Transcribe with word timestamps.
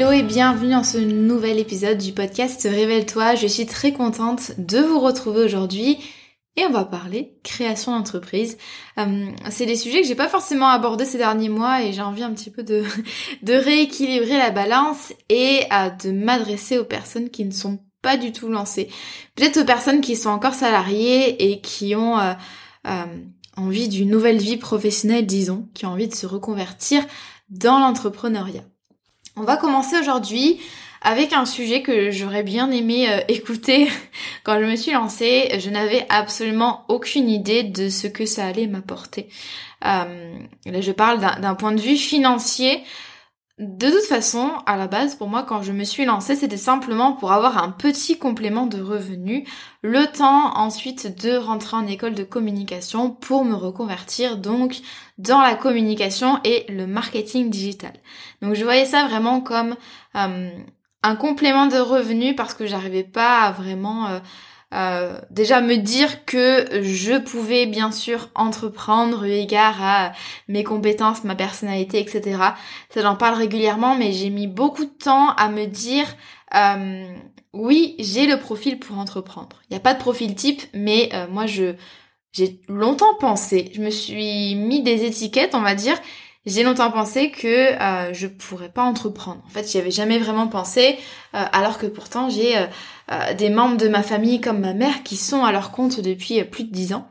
Hello 0.00 0.12
et 0.12 0.22
bienvenue 0.22 0.70
dans 0.70 0.84
ce 0.84 0.96
nouvel 0.96 1.58
épisode 1.58 1.98
du 1.98 2.12
podcast 2.12 2.62
Révèle-toi. 2.62 3.34
Je 3.34 3.48
suis 3.48 3.66
très 3.66 3.92
contente 3.92 4.52
de 4.56 4.78
vous 4.78 5.00
retrouver 5.00 5.42
aujourd'hui 5.42 5.98
et 6.54 6.64
on 6.66 6.70
va 6.70 6.84
parler 6.84 7.36
création 7.42 7.90
d'entreprise. 7.90 8.58
Euh, 8.96 9.26
c'est 9.50 9.66
des 9.66 9.74
sujets 9.74 10.00
que 10.00 10.06
j'ai 10.06 10.14
pas 10.14 10.28
forcément 10.28 10.68
abordés 10.68 11.04
ces 11.04 11.18
derniers 11.18 11.48
mois 11.48 11.82
et 11.82 11.92
j'ai 11.92 12.00
envie 12.00 12.22
un 12.22 12.32
petit 12.32 12.52
peu 12.52 12.62
de, 12.62 12.84
de 13.42 13.52
rééquilibrer 13.54 14.38
la 14.38 14.52
balance 14.52 15.12
et 15.30 15.62
euh, 15.72 15.90
de 15.90 16.12
m'adresser 16.12 16.78
aux 16.78 16.84
personnes 16.84 17.28
qui 17.28 17.44
ne 17.44 17.50
sont 17.50 17.80
pas 18.00 18.16
du 18.16 18.30
tout 18.30 18.48
lancées. 18.48 18.90
Peut-être 19.34 19.62
aux 19.62 19.66
personnes 19.66 20.00
qui 20.00 20.14
sont 20.14 20.30
encore 20.30 20.54
salariées 20.54 21.50
et 21.50 21.60
qui 21.60 21.96
ont 21.96 22.20
euh, 22.20 22.34
envie 23.56 23.88
d'une 23.88 24.10
nouvelle 24.10 24.38
vie 24.38 24.58
professionnelle, 24.58 25.26
disons, 25.26 25.68
qui 25.74 25.86
ont 25.86 25.90
envie 25.90 26.06
de 26.06 26.14
se 26.14 26.26
reconvertir 26.26 27.04
dans 27.50 27.80
l'entrepreneuriat. 27.80 28.62
On 29.40 29.44
va 29.44 29.56
commencer 29.56 29.96
aujourd'hui 29.96 30.60
avec 31.00 31.32
un 31.32 31.44
sujet 31.44 31.82
que 31.82 32.10
j'aurais 32.10 32.42
bien 32.42 32.72
aimé 32.72 33.08
euh, 33.08 33.20
écouter 33.28 33.88
quand 34.42 34.58
je 34.58 34.64
me 34.64 34.74
suis 34.74 34.92
lancée. 34.92 35.48
Je 35.60 35.70
n'avais 35.70 36.06
absolument 36.08 36.84
aucune 36.88 37.28
idée 37.28 37.62
de 37.62 37.88
ce 37.88 38.08
que 38.08 38.26
ça 38.26 38.46
allait 38.46 38.66
m'apporter. 38.66 39.28
Euh, 39.84 40.38
là, 40.66 40.80
je 40.80 40.90
parle 40.90 41.20
d'un 41.20 41.54
point 41.54 41.70
de 41.70 41.80
vue 41.80 41.96
financier. 41.96 42.82
De 43.58 43.90
toute 43.90 44.04
façon, 44.04 44.52
à 44.66 44.76
la 44.76 44.86
base, 44.86 45.16
pour 45.16 45.28
moi, 45.28 45.42
quand 45.42 45.62
je 45.62 45.72
me 45.72 45.82
suis 45.82 46.04
lancée, 46.04 46.36
c'était 46.36 46.56
simplement 46.56 47.12
pour 47.14 47.32
avoir 47.32 47.58
un 47.58 47.70
petit 47.70 48.16
complément 48.16 48.66
de 48.66 48.80
revenus, 48.80 49.48
le 49.82 50.04
temps 50.06 50.56
ensuite 50.56 51.20
de 51.24 51.36
rentrer 51.36 51.76
en 51.76 51.88
école 51.88 52.14
de 52.14 52.22
communication 52.22 53.10
pour 53.10 53.44
me 53.44 53.56
reconvertir 53.56 54.36
donc 54.36 54.76
dans 55.18 55.40
la 55.40 55.56
communication 55.56 56.38
et 56.44 56.66
le 56.68 56.86
marketing 56.86 57.50
digital. 57.50 57.94
Donc 58.42 58.54
je 58.54 58.62
voyais 58.62 58.84
ça 58.84 59.08
vraiment 59.08 59.40
comme 59.40 59.74
euh, 60.14 60.50
un 61.02 61.16
complément 61.16 61.66
de 61.66 61.78
revenus 61.78 62.36
parce 62.36 62.54
que 62.54 62.66
j'arrivais 62.66 63.02
pas 63.02 63.40
à 63.40 63.50
vraiment 63.50 64.06
euh, 64.06 64.20
euh, 64.74 65.18
déjà 65.30 65.62
me 65.62 65.76
dire 65.76 66.26
que 66.26 66.82
je 66.82 67.18
pouvais 67.18 67.64
bien 67.64 67.90
sûr 67.90 68.28
entreprendre 68.34 69.24
eu 69.24 69.30
égard 69.30 69.82
à 69.82 70.12
mes 70.46 70.62
compétences, 70.62 71.24
ma 71.24 71.34
personnalité, 71.34 72.00
etc. 72.00 72.38
Ça 72.90 73.00
j'en 73.00 73.16
parle 73.16 73.36
régulièrement, 73.36 73.96
mais 73.96 74.12
j'ai 74.12 74.28
mis 74.28 74.46
beaucoup 74.46 74.84
de 74.84 74.90
temps 74.90 75.30
à 75.36 75.48
me 75.48 75.64
dire 75.64 76.06
euh, 76.54 77.06
oui, 77.54 77.96
j'ai 77.98 78.26
le 78.26 78.38
profil 78.38 78.78
pour 78.78 78.98
entreprendre. 78.98 79.60
Il 79.64 79.72
n'y 79.72 79.78
a 79.78 79.80
pas 79.80 79.94
de 79.94 80.00
profil 80.00 80.34
type, 80.34 80.62
mais 80.74 81.08
euh, 81.14 81.26
moi 81.28 81.46
je 81.46 81.74
j'ai 82.32 82.60
longtemps 82.68 83.14
pensé, 83.18 83.72
je 83.74 83.80
me 83.80 83.90
suis 83.90 84.54
mis 84.54 84.82
des 84.82 85.04
étiquettes, 85.06 85.54
on 85.54 85.62
va 85.62 85.74
dire, 85.74 85.98
j'ai 86.48 86.62
longtemps 86.62 86.90
pensé 86.90 87.30
que 87.30 87.46
euh, 87.80 88.14
je 88.14 88.26
pourrais 88.26 88.70
pas 88.70 88.82
entreprendre. 88.82 89.42
En 89.46 89.50
fait, 89.50 89.70
j'y 89.70 89.78
avais 89.78 89.90
jamais 89.90 90.18
vraiment 90.18 90.48
pensé, 90.48 90.96
euh, 91.34 91.44
alors 91.52 91.78
que 91.78 91.86
pourtant 91.86 92.30
j'ai 92.30 92.56
euh, 92.56 92.66
euh, 93.12 93.34
des 93.34 93.50
membres 93.50 93.76
de 93.76 93.88
ma 93.88 94.02
famille 94.02 94.40
comme 94.40 94.60
ma 94.60 94.72
mère 94.72 95.02
qui 95.02 95.16
sont 95.16 95.44
à 95.44 95.52
leur 95.52 95.70
compte 95.70 96.00
depuis 96.00 96.42
plus 96.44 96.64
de 96.64 96.72
dix 96.72 96.94
ans. 96.94 97.08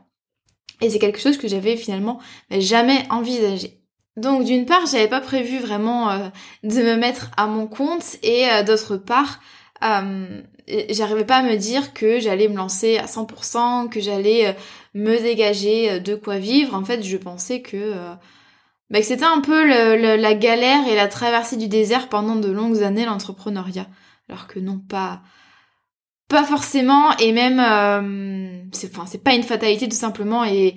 Et 0.80 0.90
c'est 0.90 0.98
quelque 0.98 1.20
chose 1.20 1.38
que 1.38 1.48
j'avais 1.48 1.76
finalement 1.76 2.20
jamais 2.50 3.04
envisagé. 3.10 3.80
Donc 4.16 4.44
d'une 4.44 4.66
part, 4.66 4.86
j'avais 4.86 5.08
pas 5.08 5.20
prévu 5.20 5.58
vraiment 5.58 6.30
de 6.62 6.82
me 6.82 6.96
mettre 6.96 7.30
à 7.36 7.46
mon 7.46 7.66
compte 7.66 8.16
et 8.22 8.46
d'autre 8.64 8.96
part, 8.96 9.40
j'arrivais 9.80 11.24
pas 11.24 11.38
à 11.38 11.42
me 11.42 11.56
dire 11.56 11.92
que 11.94 12.20
j'allais 12.20 12.46
me 12.46 12.56
lancer 12.56 12.96
à 12.98 13.06
100%, 13.06 13.88
que 13.88 13.98
j'allais 13.98 14.56
me 14.94 15.20
dégager 15.20 15.98
de 15.98 16.14
quoi 16.14 16.38
vivre. 16.38 16.76
En 16.76 16.84
fait, 16.84 17.02
je 17.02 17.16
pensais 17.16 17.60
que 17.60 17.94
bah, 18.90 19.02
c'était 19.02 19.24
un 19.24 19.40
peu 19.40 19.66
la 19.66 20.34
galère 20.34 20.86
et 20.88 20.96
la 20.96 21.08
traversée 21.08 21.56
du 21.56 21.68
désert 21.68 22.08
pendant 22.08 22.36
de 22.36 22.50
longues 22.50 22.82
années 22.82 23.04
l'entrepreneuriat. 23.04 23.86
Alors 24.28 24.46
que 24.46 24.58
non, 24.58 24.78
pas 24.78 25.22
pas 26.28 26.44
forcément 26.44 27.16
et 27.16 27.32
même 27.32 27.58
euh, 27.58 28.62
c'est 28.72 28.94
enfin 28.94 29.06
c'est 29.06 29.22
pas 29.22 29.32
une 29.32 29.42
fatalité 29.42 29.88
tout 29.88 29.96
simplement 29.96 30.44
et 30.44 30.76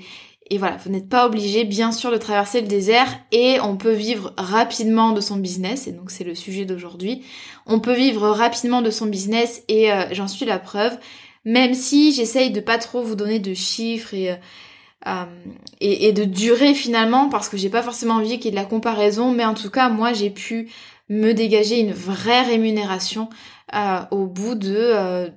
et 0.50 0.58
voilà, 0.58 0.76
vous 0.84 0.90
n'êtes 0.90 1.08
pas 1.08 1.26
obligé 1.26 1.64
bien 1.64 1.94
sûr 1.94 2.12
de 2.12 2.18
traverser 2.18 2.60
le 2.60 2.68
désert 2.68 3.08
et 3.32 3.62
on 3.62 3.78
peut 3.78 3.94
vivre 3.94 4.34
rapidement 4.38 5.14
de 5.14 5.22
son 5.22 5.38
business 5.38 5.88
et 5.88 5.94
donc 5.94 6.12
c'est 6.12 6.26
le 6.26 6.36
sujet 6.36 6.66
d'aujourd'hui. 6.66 7.24
On 7.66 7.80
peut 7.80 7.94
vivre 7.94 8.28
rapidement 8.30 8.82
de 8.82 8.90
son 8.90 9.06
business 9.06 9.64
et 9.70 9.94
euh, 9.94 10.06
j'en 10.12 10.28
suis 10.28 10.46
la 10.46 10.60
preuve 10.60 10.98
même 11.46 11.74
si 11.74 12.12
j'essaye 12.12 12.52
de 12.52 12.60
pas 12.60 12.78
trop 12.78 13.02
vous 13.02 13.16
donner 13.16 13.40
de 13.40 13.54
chiffres 13.54 14.14
et 14.14 14.36
euh, 15.08 15.12
euh, 15.12 15.26
et, 15.80 16.12
de 16.12 16.26
durer 16.26 16.76
finalement 16.76 17.28
parce 17.30 17.50
que 17.50 17.58
j'ai 17.58 17.70
pas 17.70 17.82
forcément 17.82 18.16
envie 18.16 18.38
qu'il 18.38 18.46
y 18.46 18.48
ait 18.50 18.52
de 18.52 18.56
la 18.56 18.66
comparaison 18.66 19.32
mais 19.32 19.46
en 19.46 19.56
tout 19.56 19.72
cas 19.72 19.90
moi 19.90 20.14
j'ai 20.14 20.30
pu 20.30 20.70
me 21.10 21.34
dégager 21.34 21.80
une 21.80 21.92
vraie 21.92 22.44
rémunération 22.44 23.28
euh, 23.74 24.02
au 24.12 24.28
bout 24.28 24.54
de 24.56 24.76
euh, 24.76 25.30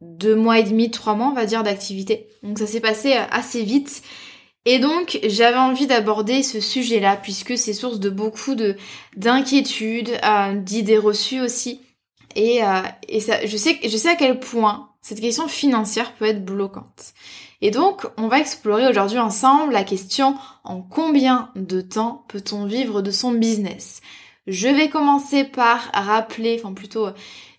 deux 0.00 0.34
mois 0.34 0.58
et 0.58 0.64
demi, 0.64 0.90
trois 0.90 1.14
mois 1.14 1.28
on 1.28 1.34
va 1.34 1.46
dire 1.46 1.62
d'activité. 1.62 2.26
Donc 2.42 2.58
ça 2.58 2.66
s'est 2.66 2.80
passé 2.80 3.12
assez 3.30 3.62
vite 3.62 4.02
et 4.64 4.80
donc 4.80 5.20
j'avais 5.24 5.58
envie 5.58 5.86
d'aborder 5.86 6.42
ce 6.42 6.60
sujet-là 6.60 7.16
puisque 7.16 7.56
c'est 7.56 7.74
source 7.74 8.00
de 8.00 8.10
beaucoup 8.10 8.56
de 8.56 8.76
d'inquiétudes, 9.16 10.20
d'idées 10.56 10.98
reçues 10.98 11.40
aussi. 11.40 11.80
Et, 12.34 12.60
et 13.08 13.20
ça, 13.20 13.44
je 13.46 13.56
sais, 13.56 13.78
je 13.84 13.96
sais 13.96 14.08
à 14.08 14.16
quel 14.16 14.40
point 14.40 14.88
cette 15.02 15.20
question 15.20 15.48
financière 15.48 16.14
peut 16.14 16.24
être 16.24 16.44
bloquante. 16.44 17.12
Et 17.64 17.70
donc, 17.70 18.06
on 18.18 18.26
va 18.26 18.40
explorer 18.40 18.88
aujourd'hui 18.88 19.20
ensemble 19.20 19.72
la 19.72 19.84
question 19.84 20.34
en 20.64 20.82
combien 20.82 21.48
de 21.54 21.80
temps 21.80 22.24
peut-on 22.26 22.66
vivre 22.66 23.02
de 23.02 23.12
son 23.12 23.30
business? 23.30 24.00
Je 24.48 24.66
vais 24.66 24.88
commencer 24.88 25.44
par 25.44 25.88
rappeler, 25.94 26.60
enfin 26.60 26.74
plutôt 26.74 27.10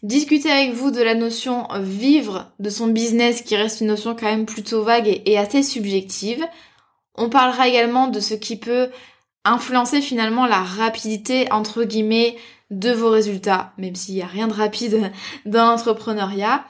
discuter 0.04 0.52
avec 0.52 0.74
vous 0.74 0.92
de 0.92 1.02
la 1.02 1.16
notion 1.16 1.70
vivre 1.80 2.52
de 2.60 2.70
son 2.70 2.88
business 2.88 3.42
qui 3.42 3.56
reste 3.56 3.80
une 3.80 3.88
notion 3.88 4.14
quand 4.14 4.26
même 4.26 4.46
plutôt 4.46 4.84
vague 4.84 5.22
et, 5.26 5.38
assez 5.38 5.64
subjective. 5.64 6.46
On 7.16 7.30
parlera 7.30 7.70
également 7.70 8.08
de 8.10 8.20
ce 8.20 8.34
qui 8.34 8.58
peut 8.58 8.90
influencer 9.46 10.02
finalement 10.02 10.46
la 10.46 10.62
rapidité 10.64 11.50
entre 11.54 11.86
guillemets 11.86 12.36
de 12.72 12.92
vos 12.92 13.10
résultats, 13.10 13.72
même 13.78 13.96
s'il 13.96 14.16
n'y 14.16 14.22
a 14.22 14.28
rien 14.28 14.50
de 14.50 14.54
rapide 14.54 15.14
dans 15.46 15.68
l'entrepreneuriat. 15.68 16.66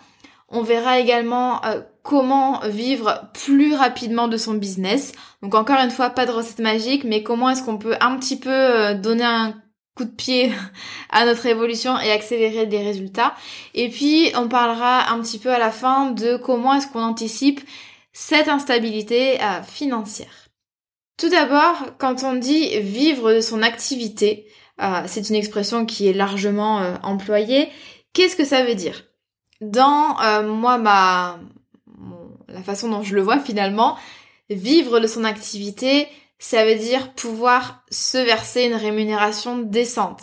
On 0.56 0.62
verra 0.62 1.00
également 1.00 1.66
euh, 1.66 1.82
comment 2.04 2.60
vivre 2.60 3.24
plus 3.34 3.74
rapidement 3.74 4.28
de 4.28 4.38
son 4.38 4.54
business. 4.54 5.12
Donc 5.42 5.56
encore 5.56 5.80
une 5.80 5.90
fois, 5.90 6.12
pas 6.12 6.28
de 6.28 6.32
recette 6.32 6.60
magique, 6.60 7.06
mais 7.06 7.24
comment 7.24 7.50
est-ce 7.50 7.64
qu'on 7.64 7.80
peut 7.80 7.96
un 8.00 8.18
petit 8.18 8.38
peu 8.38 8.52
euh, 8.52 8.94
donner 8.94 9.24
un 9.24 9.56
coup 9.98 10.06
de 10.06 10.12
pied 10.12 10.54
à 11.10 11.26
notre 11.26 11.48
évolution 11.48 12.00
et 12.00 12.12
accélérer 12.12 12.68
les 12.68 12.84
résultats. 12.84 13.34
Et 13.74 13.90
puis 13.90 14.32
on 14.36 14.48
parlera 14.48 15.12
un 15.12 15.20
petit 15.22 15.40
peu 15.40 15.50
à 15.50 15.58
la 15.58 15.72
fin 15.72 16.12
de 16.12 16.38
comment 16.38 16.76
est-ce 16.76 16.88
qu'on 16.88 17.04
anticipe 17.04 17.62
cette 18.12 18.48
instabilité 18.48 19.42
euh, 19.42 19.64
financière. 19.64 20.50
Tout 21.18 21.30
d'abord, 21.30 21.84
quand 21.98 22.24
on 22.24 22.36
dit 22.36 22.80
vivre 22.80 23.34
de 23.34 23.42
son 23.42 23.64
activité, 23.64 24.48
c'est 25.06 25.30
une 25.30 25.36
expression 25.36 25.86
qui 25.86 26.08
est 26.08 26.14
largement 26.14 26.82
employée. 27.04 27.70
Qu'est-ce 28.14 28.36
que 28.36 28.44
ça 28.44 28.66
veut 28.66 28.74
dire? 28.74 29.04
Dans 29.62 30.20
euh, 30.22 30.44
moi, 30.44 30.78
ma 30.78 31.40
la 32.48 32.62
façon 32.62 32.90
dont 32.90 33.02
je 33.02 33.16
le 33.16 33.22
vois 33.22 33.40
finalement, 33.40 33.98
vivre 34.50 35.00
de 35.00 35.08
son 35.08 35.24
activité, 35.24 36.08
ça 36.38 36.66
veut 36.66 36.76
dire 36.76 37.14
pouvoir 37.14 37.84
se 37.90 38.18
verser 38.18 38.66
une 38.66 38.76
rémunération 38.76 39.58
décente 39.58 40.22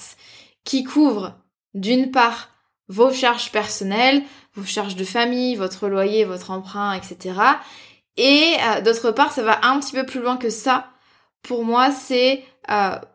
qui 0.64 0.84
couvre 0.84 1.34
d'une 1.74 2.10
part 2.10 2.50
vos 2.88 3.12
charges 3.12 3.50
personnelles, 3.50 4.22
vos 4.54 4.64
charges 4.64 4.96
de 4.96 5.04
famille, 5.04 5.56
votre 5.56 5.88
loyer, 5.88 6.24
votre 6.24 6.50
emprunt, 6.50 6.92
etc. 6.92 7.34
Et 8.16 8.56
d'autre 8.84 9.12
part, 9.12 9.32
ça 9.32 9.42
va 9.42 9.60
un 9.62 9.80
petit 9.80 9.92
peu 9.92 10.04
plus 10.04 10.20
loin 10.20 10.36
que 10.36 10.50
ça. 10.50 10.90
Pour 11.42 11.64
moi, 11.64 11.90
c'est 11.90 12.44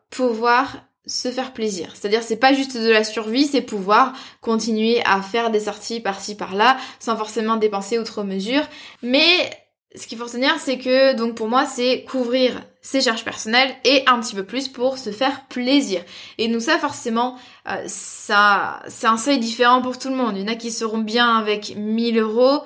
pouvoir 0.09 0.77
se 1.07 1.30
faire 1.30 1.54
plaisir. 1.54 1.90
C'est-à-dire 1.94 2.24
c'est 2.24 2.38
pas 2.38 2.54
juste 2.54 2.78
de 2.78 2.90
la 2.90 3.04
survie, 3.04 3.46
c'est 3.46 3.62
pouvoir 3.62 4.13
continuer 4.42 5.02
à 5.06 5.22
faire 5.22 5.52
des 5.52 5.62
sorties 5.62 6.00
par-ci 6.00 6.36
par-là 6.36 6.78
sans 7.00 7.16
forcément 7.18 7.57
dépenser 7.57 8.00
outre 8.00 8.24
mesure. 8.24 8.63
Mais 9.04 9.50
ce 9.96 10.07
qu'il 10.07 10.18
faut 10.18 10.25
retenir 10.25 10.57
c'est 10.60 10.78
que 10.78 11.16
donc 11.16 11.36
pour 11.36 11.48
moi 11.48 11.66
c'est 11.66 12.04
couvrir 12.04 12.62
ses 12.81 13.02
charges 13.02 13.24
personnelles 13.24 13.74
et 13.84 14.04
un 14.07 14.19
petit 14.19 14.36
peu 14.36 14.44
plus 14.44 14.68
pour 14.68 14.98
se 14.98 15.12
faire 15.12 15.46
plaisir. 15.48 16.02
Et 16.38 16.48
nous 16.48 16.60
ça 16.60 16.78
forcément 16.80 17.38
euh, 17.69 17.84
ça 17.88 18.81
c'est 18.88 19.08
un 19.08 19.18
seuil 19.18 19.40
différent 19.40 19.81
pour 19.81 20.00
tout 20.00 20.10
le 20.10 20.16
monde. 20.16 20.38
Il 20.38 20.42
y 20.42 20.44
en 20.44 20.51
a 20.51 20.56
qui 20.56 20.72
seront 20.72 21.00
bien 21.00 21.38
avec 21.38 21.75
1000 21.75 22.18
euros. 22.19 22.62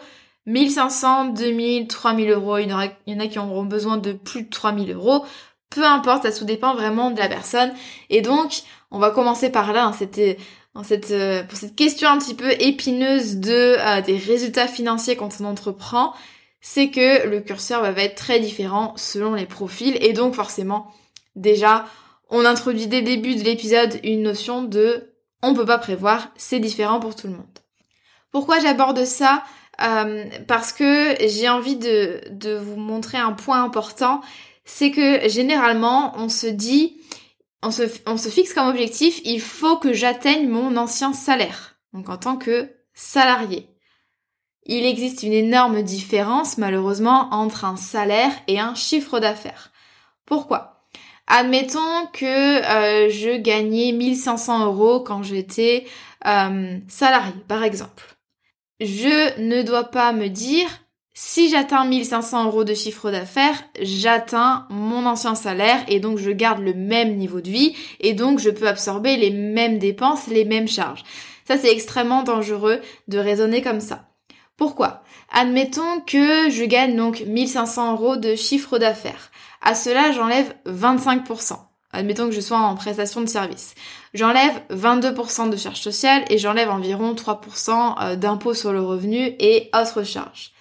1500, 0.45 1.25
2000, 1.25 1.87
3000 1.87 2.31
euros, 2.31 2.57
il 2.57 2.69
y, 2.69 2.73
en 2.73 2.79
a, 2.79 2.87
il 3.05 3.21
y 3.21 3.29
qui 3.29 3.37
auront 3.37 3.65
besoin 3.65 3.97
de 3.97 4.13
plus 4.13 4.43
de 4.43 4.49
3000 4.49 4.91
euros. 4.93 5.23
Peu 5.69 5.85
importe, 5.85 6.23
ça 6.23 6.31
tout 6.31 6.45
dépend 6.45 6.73
vraiment 6.73 7.11
de 7.11 7.19
la 7.19 7.27
personne. 7.27 7.73
Et 8.09 8.21
donc, 8.21 8.61
on 8.91 8.99
va 8.99 9.11
commencer 9.11 9.49
par 9.51 9.71
là, 9.71 9.85
hein, 9.85 9.93
c'était 9.97 10.37
cette, 10.83 11.11
euh, 11.11 11.43
pour 11.43 11.57
cette 11.57 11.75
question 11.75 12.09
un 12.09 12.17
petit 12.17 12.33
peu 12.33 12.51
épineuse 12.59 13.37
de 13.37 13.77
euh, 13.77 14.01
des 14.01 14.17
résultats 14.17 14.67
financiers 14.67 15.15
quand 15.15 15.37
on 15.39 15.45
entreprend, 15.45 16.13
c'est 16.61 16.89
que 16.89 17.27
le 17.27 17.39
curseur 17.41 17.81
va 17.81 18.03
être 18.03 18.15
très 18.15 18.39
différent 18.39 18.93
selon 18.95 19.33
les 19.33 19.45
profils 19.45 19.97
et 20.01 20.13
donc 20.13 20.35
forcément, 20.35 20.91
déjà, 21.35 21.85
on 22.29 22.45
introduit 22.45 22.87
dès 22.87 22.99
le 22.99 23.05
début 23.05 23.35
de 23.35 23.43
l'épisode 23.43 23.99
une 24.03 24.23
notion 24.23 24.63
de 24.63 25.13
on 25.41 25.53
peut 25.53 25.65
pas 25.65 25.77
prévoir, 25.77 26.31
c'est 26.35 26.59
différent 26.59 26.99
pour 26.99 27.15
tout 27.15 27.27
le 27.27 27.33
monde. 27.33 27.45
Pourquoi 28.31 28.59
j'aborde 28.59 29.05
ça? 29.05 29.43
Euh, 29.81 30.25
Parce 30.47 30.73
que 30.73 31.15
j'ai 31.25 31.47
envie 31.47 31.77
de, 31.77 32.19
de 32.31 32.55
vous 32.55 32.75
montrer 32.75 33.17
un 33.17 33.31
point 33.31 33.63
important, 33.63 34.19
c'est 34.69 34.91
que 34.91 35.27
généralement, 35.27 36.13
on 36.15 36.29
se 36.29 36.45
dit, 36.45 37.01
on 37.63 37.71
se, 37.71 37.83
on 38.05 38.17
se 38.17 38.29
fixe 38.29 38.53
comme 38.53 38.67
objectif, 38.67 39.19
il 39.25 39.41
faut 39.41 39.77
que 39.77 39.93
j'atteigne 39.93 40.47
mon 40.47 40.77
ancien 40.77 41.11
salaire. 41.11 41.79
Donc 41.91 42.07
en 42.07 42.17
tant 42.17 42.37
que 42.37 42.71
salarié. 42.93 43.67
Il 44.65 44.85
existe 44.85 45.23
une 45.23 45.33
énorme 45.33 45.81
différence, 45.81 46.59
malheureusement, 46.59 47.29
entre 47.31 47.65
un 47.65 47.77
salaire 47.77 48.31
et 48.47 48.59
un 48.59 48.75
chiffre 48.75 49.19
d'affaires. 49.19 49.71
Pourquoi? 50.27 50.85
Admettons 51.25 52.05
que 52.13 52.25
euh, 52.25 53.09
je 53.09 53.37
gagnais 53.37 53.91
1500 53.91 54.65
euros 54.65 54.99
quand 54.99 55.23
j'étais 55.23 55.87
euh, 56.27 56.77
salarié, 56.87 57.33
par 57.47 57.63
exemple. 57.63 58.17
Je 58.79 59.39
ne 59.41 59.63
dois 59.63 59.85
pas 59.85 60.13
me 60.13 60.27
dire 60.27 60.69
si 61.21 61.49
j'atteins 61.49 61.83
1500 61.83 62.45
euros 62.45 62.63
de 62.63 62.73
chiffre 62.73 63.11
d'affaires, 63.11 63.61
j'atteins 63.81 64.65
mon 64.69 65.05
ancien 65.05 65.35
salaire 65.35 65.83
et 65.89 65.99
donc 65.99 66.17
je 66.17 66.31
garde 66.31 66.61
le 66.61 66.73
même 66.73 67.17
niveau 67.17 67.41
de 67.41 67.49
vie 67.49 67.75
et 67.99 68.13
donc 68.13 68.39
je 68.39 68.49
peux 68.49 68.69
absorber 68.69 69.17
les 69.17 69.29
mêmes 69.29 69.79
dépenses, 69.79 70.27
les 70.27 70.45
mêmes 70.45 70.69
charges. 70.69 71.03
Ça, 71.45 71.57
c'est 71.57 71.73
extrêmement 71.73 72.23
dangereux 72.23 72.79
de 73.09 73.17
raisonner 73.17 73.61
comme 73.61 73.81
ça. 73.81 74.05
Pourquoi? 74.55 75.03
Admettons 75.33 75.99
que 76.07 76.49
je 76.49 76.63
gagne 76.63 76.95
donc 76.95 77.19
1500 77.27 77.95
euros 77.95 78.15
de 78.15 78.35
chiffre 78.35 78.77
d'affaires. 78.77 79.29
À 79.61 79.75
cela, 79.75 80.13
j'enlève 80.13 80.53
25%. 80.67 81.57
Admettons 81.91 82.29
que 82.29 82.35
je 82.35 82.39
sois 82.39 82.59
en 82.59 82.75
prestation 82.75 83.19
de 83.19 83.25
service. 83.25 83.75
J'enlève 84.13 84.61
22% 84.71 85.49
de 85.49 85.57
charges 85.57 85.81
sociales 85.81 86.23
et 86.29 86.37
j'enlève 86.37 86.69
environ 86.69 87.13
3% 87.13 87.95
euh, 88.03 88.15
d'impôts 88.15 88.53
sur 88.53 88.71
le 88.71 88.81
revenu 88.81 89.35
et 89.37 89.69
autres 89.73 90.03
charges. 90.03 90.53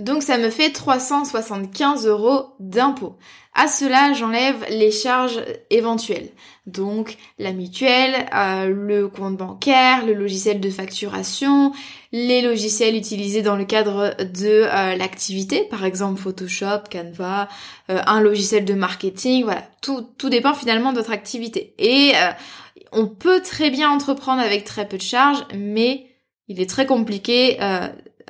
Donc 0.00 0.22
ça 0.22 0.38
me 0.38 0.50
fait 0.50 0.70
375 0.70 2.06
euros 2.06 2.54
d'impôt. 2.58 3.16
À 3.52 3.66
cela, 3.66 4.12
j'enlève 4.12 4.64
les 4.70 4.92
charges 4.92 5.42
éventuelles. 5.70 6.30
Donc 6.66 7.16
la 7.38 7.52
mutuelle, 7.52 8.26
euh, 8.34 8.68
le 8.68 9.08
compte 9.08 9.36
bancaire, 9.36 10.06
le 10.06 10.14
logiciel 10.14 10.60
de 10.60 10.70
facturation, 10.70 11.72
les 12.12 12.42
logiciels 12.42 12.96
utilisés 12.96 13.42
dans 13.42 13.56
le 13.56 13.64
cadre 13.64 14.14
de 14.22 14.66
euh, 14.66 14.96
l'activité, 14.96 15.64
par 15.64 15.84
exemple 15.84 16.20
Photoshop, 16.20 16.84
Canva, 16.90 17.48
euh, 17.90 18.00
un 18.06 18.20
logiciel 18.20 18.64
de 18.64 18.74
marketing, 18.74 19.44
voilà. 19.44 19.64
Tout, 19.82 20.06
tout 20.16 20.30
dépend 20.30 20.54
finalement 20.54 20.92
de 20.92 20.98
votre 20.98 21.10
activité. 21.10 21.74
Et 21.78 22.12
on 22.92 23.06
peut 23.06 23.40
très 23.40 23.70
bien 23.70 23.90
entreprendre 23.90 24.40
avec 24.42 24.64
très 24.64 24.86
peu 24.86 24.96
de 24.96 25.02
charges, 25.02 25.44
mais 25.54 26.06
il 26.48 26.60
est 26.60 26.68
très 26.68 26.86
compliqué 26.86 27.58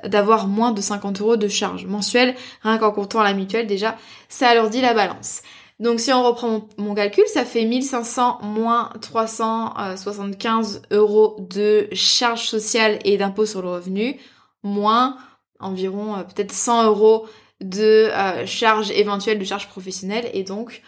d'avoir 0.07 0.47
moins 0.47 0.71
de 0.71 0.81
50 0.81 1.21
euros 1.21 1.37
de 1.37 1.47
charge 1.47 1.85
mensuelle, 1.85 2.35
rien 2.63 2.77
qu'en 2.77 2.91
comptant 2.91 3.23
la 3.23 3.33
mutuelle 3.33 3.67
déjà, 3.67 3.97
ça 4.29 4.49
alourdit 4.49 4.81
la 4.81 4.93
balance. 4.93 5.41
Donc 5.79 5.99
si 5.99 6.13
on 6.13 6.23
reprend 6.23 6.67
mon, 6.77 6.93
calcul, 6.93 7.23
ça 7.25 7.43
fait 7.43 7.65
1500 7.65 8.39
moins 8.43 8.91
375 9.01 10.83
euros 10.91 11.37
de 11.39 11.87
charges 11.91 12.47
sociales 12.47 12.99
et 13.03 13.17
d'impôts 13.17 13.47
sur 13.47 13.63
le 13.63 13.69
revenu, 13.69 14.19
moins 14.61 15.17
environ 15.59 16.15
euh, 16.15 16.23
peut-être 16.23 16.51
100 16.51 16.85
euros 16.85 17.25
de 17.61 18.09
euh, 18.11 18.45
charges 18.45 18.91
éventuelles 18.91 19.39
de 19.39 19.43
charges 19.43 19.67
professionnelles 19.67 20.29
et 20.33 20.43
donc 20.43 20.81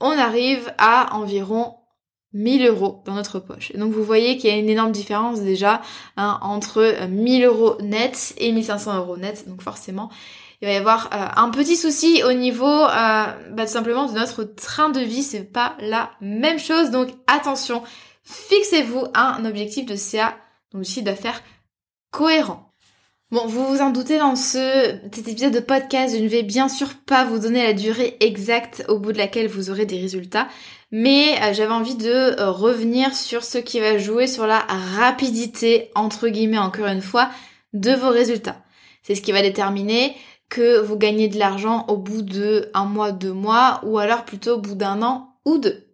on 0.00 0.10
arrive 0.10 0.72
à 0.78 1.14
environ 1.14 1.74
1000 2.34 2.66
euros 2.66 3.02
dans 3.06 3.14
notre 3.14 3.38
poche. 3.38 3.72
donc 3.74 3.92
vous 3.92 4.04
voyez 4.04 4.36
qu'il 4.36 4.50
y 4.50 4.52
a 4.52 4.56
une 4.56 4.68
énorme 4.68 4.92
différence 4.92 5.40
déjà 5.40 5.80
hein, 6.16 6.38
entre 6.42 7.06
1000 7.08 7.44
euh, 7.44 7.48
euros 7.48 7.80
net 7.80 8.34
et 8.36 8.52
1500 8.52 8.98
euros 8.98 9.16
net. 9.16 9.48
Donc 9.48 9.62
forcément, 9.62 10.10
il 10.60 10.66
va 10.66 10.74
y 10.74 10.76
avoir 10.76 11.06
euh, 11.06 11.26
un 11.36 11.50
petit 11.50 11.76
souci 11.76 12.22
au 12.24 12.32
niveau 12.32 12.66
euh, 12.66 12.88
bah, 13.50 13.64
tout 13.64 13.72
simplement 13.72 14.06
de 14.06 14.14
notre 14.14 14.44
train 14.44 14.90
de 14.90 15.00
vie. 15.00 15.22
C'est 15.22 15.44
pas 15.44 15.76
la 15.80 16.10
même 16.20 16.58
chose. 16.58 16.90
Donc 16.90 17.08
attention, 17.26 17.82
fixez-vous 18.24 19.06
un 19.14 19.44
objectif 19.44 19.86
de 19.86 19.96
CA, 19.96 20.36
donc 20.72 20.82
aussi 20.82 21.02
d'affaires 21.02 21.42
cohérent. 22.10 22.67
Bon, 23.30 23.46
vous 23.46 23.66
vous 23.66 23.82
en 23.82 23.90
doutez 23.90 24.18
dans 24.18 24.36
ce, 24.36 24.96
cet 25.12 25.28
épisode 25.28 25.52
de 25.52 25.60
podcast, 25.60 26.16
je 26.16 26.22
ne 26.22 26.28
vais 26.28 26.42
bien 26.42 26.66
sûr 26.70 26.94
pas 27.04 27.26
vous 27.26 27.38
donner 27.38 27.62
la 27.62 27.74
durée 27.74 28.16
exacte 28.20 28.86
au 28.88 28.98
bout 28.98 29.12
de 29.12 29.18
laquelle 29.18 29.48
vous 29.48 29.68
aurez 29.68 29.84
des 29.84 30.00
résultats, 30.00 30.48
mais 30.92 31.34
euh, 31.42 31.52
j'avais 31.52 31.74
envie 31.74 31.94
de 31.94 32.08
euh, 32.08 32.50
revenir 32.50 33.14
sur 33.14 33.44
ce 33.44 33.58
qui 33.58 33.80
va 33.80 33.98
jouer 33.98 34.26
sur 34.28 34.46
la 34.46 34.60
rapidité, 34.60 35.90
entre 35.94 36.28
guillemets 36.28 36.56
encore 36.56 36.86
une 36.86 37.02
fois, 37.02 37.28
de 37.74 37.92
vos 37.92 38.08
résultats. 38.08 38.64
C'est 39.02 39.14
ce 39.14 39.20
qui 39.20 39.32
va 39.32 39.42
déterminer 39.42 40.16
que 40.48 40.80
vous 40.80 40.96
gagnez 40.96 41.28
de 41.28 41.38
l'argent 41.38 41.84
au 41.88 41.98
bout 41.98 42.22
de 42.22 42.70
un 42.72 42.86
mois, 42.86 43.12
deux 43.12 43.34
mois, 43.34 43.82
ou 43.84 43.98
alors 43.98 44.24
plutôt 44.24 44.54
au 44.54 44.58
bout 44.58 44.74
d'un 44.74 45.02
an 45.02 45.34
ou 45.44 45.58
deux. 45.58 45.87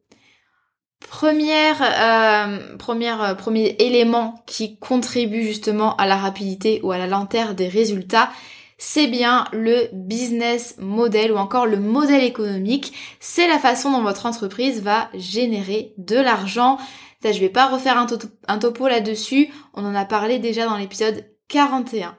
Première, 1.09 1.81
euh, 1.83 2.77
première, 2.77 3.23
euh, 3.23 3.35
premier 3.35 3.77
élément 3.79 4.43
qui 4.47 4.79
contribue 4.79 5.45
justement 5.45 5.97
à 5.97 6.07
la 6.07 6.17
rapidité 6.17 6.81
ou 6.83 6.93
à 6.93 6.99
la 6.99 7.07
lenteur 7.07 7.55
des 7.55 7.69
résultats, 7.69 8.31
c'est 8.79 9.07
bien 9.07 9.45
le 9.53 9.89
business 9.93 10.77
model 10.79 11.33
ou 11.33 11.37
encore 11.37 11.67
le 11.67 11.79
modèle 11.79 12.25
économique. 12.25 12.93
C'est 13.21 13.47
la 13.47 13.59
façon 13.59 13.93
dont 13.93 14.03
votre 14.03 14.27
entreprise 14.27 14.83
va 14.83 15.09
générer 15.15 15.93
de 15.99 16.17
l'argent. 16.17 16.79
Ça, 17.23 17.33
je 17.33 17.41
vais 17.41 17.49
pas 17.49 17.69
refaire 17.69 17.99
un, 17.99 18.07
un 18.49 18.59
topo 18.59 18.89
là-dessus. 18.89 19.51
On 19.75 19.85
en 19.85 19.95
a 19.95 20.05
parlé 20.05 20.39
déjà 20.39 20.67
dans 20.67 20.77
l'épisode 20.77 21.25
41. 21.49 22.17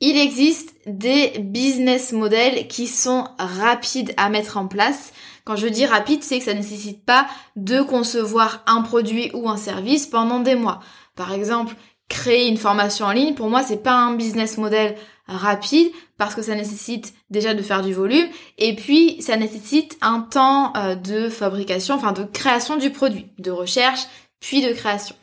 Il 0.00 0.16
existe 0.16 0.74
des 0.86 1.38
business 1.38 2.12
models 2.12 2.66
qui 2.66 2.88
sont 2.88 3.28
rapides 3.38 4.12
à 4.16 4.30
mettre 4.30 4.56
en 4.56 4.66
place. 4.66 5.12
Quand 5.44 5.56
je 5.56 5.66
dis 5.66 5.86
rapide, 5.86 6.22
c'est 6.22 6.38
que 6.38 6.44
ça 6.44 6.54
ne 6.54 6.58
nécessite 6.58 7.04
pas 7.04 7.26
de 7.56 7.82
concevoir 7.82 8.62
un 8.66 8.82
produit 8.82 9.30
ou 9.34 9.48
un 9.48 9.56
service 9.56 10.06
pendant 10.06 10.40
des 10.40 10.54
mois. 10.54 10.80
Par 11.16 11.32
exemple, 11.32 11.74
créer 12.08 12.48
une 12.48 12.56
formation 12.56 13.06
en 13.06 13.12
ligne, 13.12 13.34
pour 13.34 13.50
moi, 13.50 13.62
c'est 13.62 13.82
pas 13.82 13.94
un 13.94 14.14
business 14.14 14.58
model 14.58 14.96
rapide 15.26 15.90
parce 16.18 16.34
que 16.34 16.42
ça 16.42 16.54
nécessite 16.54 17.14
déjà 17.30 17.54
de 17.54 17.62
faire 17.62 17.82
du 17.82 17.92
volume 17.92 18.28
et 18.58 18.76
puis 18.76 19.20
ça 19.22 19.36
nécessite 19.36 19.96
un 20.00 20.20
temps 20.20 20.72
euh, 20.76 20.94
de 20.94 21.28
fabrication, 21.28 21.94
enfin 21.94 22.12
de 22.12 22.24
création 22.24 22.76
du 22.76 22.90
produit, 22.90 23.26
de 23.38 23.50
recherche 23.50 24.02
puis 24.40 24.62
de 24.62 24.72
création. 24.72 25.14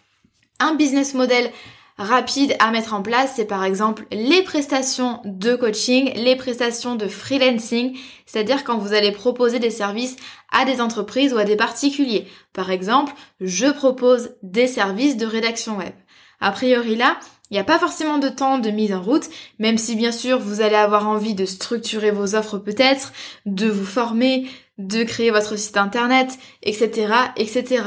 Un 0.59 0.75
business 0.75 1.13
model 1.13 1.51
rapides 1.99 2.55
à 2.59 2.71
mettre 2.71 2.93
en 2.93 3.01
place, 3.01 3.33
c'est 3.35 3.45
par 3.45 3.65
exemple 3.65 4.05
les 4.11 4.41
prestations 4.41 5.19
de 5.25 5.55
coaching, 5.55 6.11
les 6.15 6.37
prestations 6.37 6.95
de 6.95 7.07
freelancing, 7.07 7.95
c'est-à-dire 8.25 8.63
quand 8.63 8.77
vous 8.77 8.93
allez 8.93 9.11
proposer 9.11 9.59
des 9.59 9.69
services 9.69 10.15
à 10.51 10.63
des 10.63 10.79
entreprises 10.79 11.33
ou 11.33 11.37
à 11.37 11.43
des 11.43 11.57
particuliers. 11.57 12.25
Par 12.53 12.71
exemple, 12.71 13.13
je 13.41 13.67
propose 13.67 14.31
des 14.41 14.65
services 14.65 15.17
de 15.17 15.25
rédaction 15.25 15.77
web. 15.77 15.93
A 16.39 16.51
priori 16.51 16.95
là, 16.95 17.19
il 17.51 17.55
n'y 17.55 17.59
a 17.59 17.65
pas 17.65 17.79
forcément 17.79 18.17
de 18.17 18.29
temps 18.29 18.59
de 18.59 18.69
mise 18.69 18.93
en 18.93 19.01
route, 19.01 19.27
même 19.57 19.77
si 19.77 19.95
bien 19.95 20.13
sûr 20.13 20.39
vous 20.39 20.61
allez 20.61 20.75
avoir 20.75 21.07
envie 21.07 21.33
de 21.33 21.45
structurer 21.45 22.11
vos 22.11 22.35
offres 22.35 22.59
peut-être, 22.59 23.11
de 23.45 23.67
vous 23.67 23.85
former, 23.85 24.47
de 24.77 25.03
créer 25.03 25.31
votre 25.31 25.57
site 25.57 25.75
internet, 25.75 26.37
etc., 26.63 27.13
etc. 27.35 27.83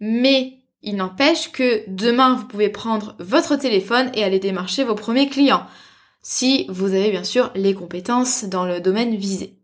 Mais 0.00 0.61
il 0.82 0.96
n'empêche 0.96 1.52
que 1.52 1.84
demain 1.88 2.34
vous 2.34 2.46
pouvez 2.46 2.68
prendre 2.68 3.14
votre 3.18 3.56
téléphone 3.56 4.10
et 4.14 4.24
aller 4.24 4.38
démarcher 4.38 4.84
vos 4.84 4.94
premiers 4.94 5.28
clients, 5.28 5.66
si 6.22 6.66
vous 6.68 6.86
avez 6.86 7.10
bien 7.10 7.24
sûr 7.24 7.50
les 7.54 7.74
compétences 7.74 8.44
dans 8.44 8.64
le 8.64 8.80
domaine 8.80 9.16
visé. 9.16 9.58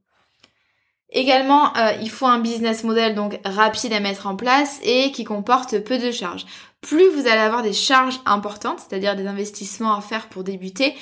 Également, 1.10 1.74
euh, 1.76 1.92
il 2.02 2.10
faut 2.10 2.26
un 2.26 2.38
business 2.38 2.84
model 2.84 3.14
donc 3.14 3.40
rapide 3.44 3.94
à 3.94 4.00
mettre 4.00 4.26
en 4.26 4.36
place 4.36 4.78
et 4.82 5.10
qui 5.10 5.24
comporte 5.24 5.78
peu 5.78 5.98
de 5.98 6.10
charges. 6.10 6.44
Plus 6.82 7.08
vous 7.08 7.26
allez 7.26 7.40
avoir 7.40 7.62
des 7.62 7.72
charges 7.72 8.20
importantes, 8.26 8.80
c'est-à-dire 8.80 9.16
des 9.16 9.26
investissements 9.26 9.94
à 9.94 10.02
faire 10.02 10.28
pour 10.28 10.44
débuter, 10.44 10.94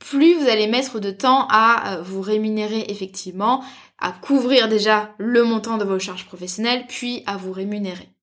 plus 0.00 0.34
vous 0.34 0.48
allez 0.48 0.66
mettre 0.66 0.98
de 0.98 1.10
temps 1.10 1.46
à 1.50 1.94
euh, 1.94 2.02
vous 2.02 2.20
rémunérer 2.20 2.84
effectivement, 2.88 3.64
à 3.98 4.12
couvrir 4.12 4.68
déjà 4.68 5.14
le 5.18 5.44
montant 5.44 5.78
de 5.78 5.84
vos 5.84 5.98
charges 5.98 6.26
professionnelles, 6.26 6.84
puis 6.88 7.22
à 7.26 7.36
vous 7.36 7.52
rémunérer. 7.52 8.13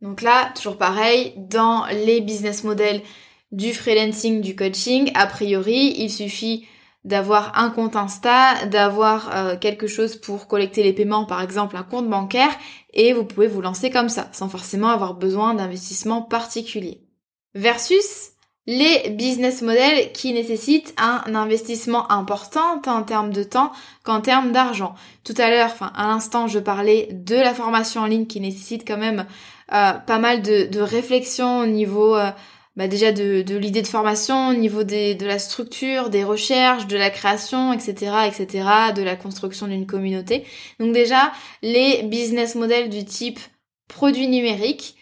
Donc 0.00 0.22
là, 0.22 0.52
toujours 0.54 0.78
pareil, 0.78 1.34
dans 1.36 1.86
les 1.86 2.20
business 2.20 2.64
models 2.64 3.02
du 3.50 3.72
freelancing, 3.72 4.40
du 4.40 4.54
coaching, 4.54 5.10
a 5.14 5.26
priori, 5.26 5.94
il 5.98 6.10
suffit 6.10 6.66
d'avoir 7.04 7.58
un 7.58 7.70
compte 7.70 7.96
Insta, 7.96 8.66
d'avoir 8.66 9.34
euh, 9.34 9.56
quelque 9.56 9.86
chose 9.86 10.16
pour 10.16 10.46
collecter 10.46 10.82
les 10.82 10.92
paiements, 10.92 11.24
par 11.24 11.40
exemple 11.40 11.76
un 11.76 11.82
compte 11.82 12.08
bancaire, 12.08 12.50
et 12.92 13.12
vous 13.12 13.24
pouvez 13.24 13.46
vous 13.46 13.62
lancer 13.62 13.90
comme 13.90 14.08
ça, 14.08 14.28
sans 14.32 14.48
forcément 14.48 14.88
avoir 14.88 15.14
besoin 15.14 15.54
d'investissement 15.54 16.22
particulier. 16.22 17.02
Versus 17.54 18.32
les 18.66 19.08
business 19.10 19.62
models 19.62 20.12
qui 20.12 20.34
nécessitent 20.34 20.94
un 20.98 21.34
investissement 21.34 22.12
important 22.12 22.78
tant 22.82 22.98
en 22.98 23.02
termes 23.02 23.32
de 23.32 23.42
temps 23.42 23.72
qu'en 24.04 24.20
termes 24.20 24.52
d'argent. 24.52 24.94
Tout 25.24 25.32
à 25.38 25.48
l'heure, 25.48 25.70
enfin 25.72 25.90
à 25.96 26.06
l'instant, 26.06 26.48
je 26.48 26.58
parlais 26.58 27.08
de 27.10 27.36
la 27.36 27.54
formation 27.54 28.02
en 28.02 28.06
ligne 28.06 28.26
qui 28.26 28.42
nécessite 28.42 28.86
quand 28.86 28.98
même 28.98 29.24
pas 29.68 30.18
mal 30.18 30.42
de, 30.42 30.66
de 30.66 30.80
réflexion 30.80 31.60
au 31.60 31.66
niveau 31.66 32.16
euh, 32.16 32.30
bah 32.78 32.86
déjà 32.86 33.10
de, 33.10 33.42
de 33.42 33.56
l'idée 33.56 33.82
de 33.82 33.88
formation, 33.88 34.50
au 34.50 34.54
niveau 34.54 34.84
des, 34.84 35.16
de 35.16 35.26
la 35.26 35.40
structure, 35.40 36.10
des 36.10 36.22
recherches, 36.22 36.86
de 36.86 36.96
la 36.96 37.10
création, 37.10 37.72
etc., 37.72 38.12
etc., 38.28 38.68
de 38.94 39.02
la 39.02 39.16
construction 39.16 39.66
d'une 39.66 39.84
communauté. 39.84 40.44
Donc 40.78 40.92
déjà, 40.92 41.32
les 41.62 42.04
business 42.04 42.54
models 42.54 42.88
du 42.88 43.04
type 43.04 43.40
produit 43.88 44.28
numérique, 44.28 44.94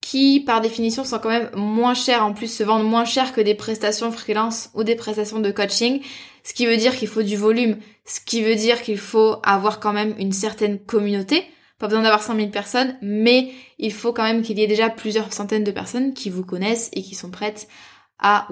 qui 0.00 0.38
par 0.38 0.60
définition 0.60 1.02
sont 1.02 1.18
quand 1.18 1.28
même 1.28 1.50
moins 1.56 1.94
chers, 1.94 2.24
en 2.24 2.32
plus 2.32 2.46
se 2.46 2.62
vendent 2.62 2.88
moins 2.88 3.04
cher 3.04 3.32
que 3.32 3.40
des 3.40 3.56
prestations 3.56 4.12
freelance 4.12 4.70
ou 4.74 4.84
des 4.84 4.94
prestations 4.94 5.40
de 5.40 5.50
coaching, 5.50 6.00
ce 6.44 6.54
qui 6.54 6.66
veut 6.66 6.76
dire 6.76 6.96
qu'il 6.96 7.08
faut 7.08 7.24
du 7.24 7.36
volume, 7.36 7.78
ce 8.04 8.20
qui 8.20 8.42
veut 8.42 8.54
dire 8.54 8.80
qu'il 8.80 8.96
faut 8.96 9.36
avoir 9.42 9.80
quand 9.80 9.92
même 9.92 10.14
une 10.18 10.32
certaine 10.32 10.78
communauté, 10.78 11.44
pas 11.78 11.86
besoin 11.86 12.02
d'avoir 12.02 12.22
100 12.22 12.36
000 12.36 12.48
personnes, 12.48 12.96
mais 13.02 13.52
il 13.78 13.92
faut 13.92 14.12
quand 14.12 14.24
même 14.24 14.42
qu'il 14.42 14.58
y 14.58 14.62
ait 14.62 14.68
déjà 14.68 14.90
plusieurs 14.90 15.32
centaines 15.32 15.64
de 15.64 15.70
personnes 15.70 16.12
qui 16.12 16.28
vous 16.28 16.44
connaissent 16.44 16.90
et 16.92 17.02
qui 17.02 17.14
sont 17.14 17.30
prêtes 17.30 17.68
à, 18.18 18.48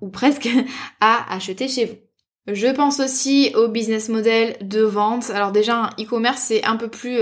ou, 0.00 0.08
presque, 0.08 0.48
à 1.00 1.32
acheter 1.32 1.68
chez 1.68 1.84
vous. 1.86 1.96
Je 2.52 2.66
pense 2.66 3.00
aussi 3.00 3.52
au 3.54 3.68
business 3.68 4.08
model 4.08 4.56
de 4.60 4.82
vente. 4.82 5.30
Alors 5.30 5.52
déjà, 5.52 5.90
e-commerce, 5.98 6.42
c'est 6.42 6.64
un 6.64 6.76
peu 6.76 6.88
plus, 6.88 7.20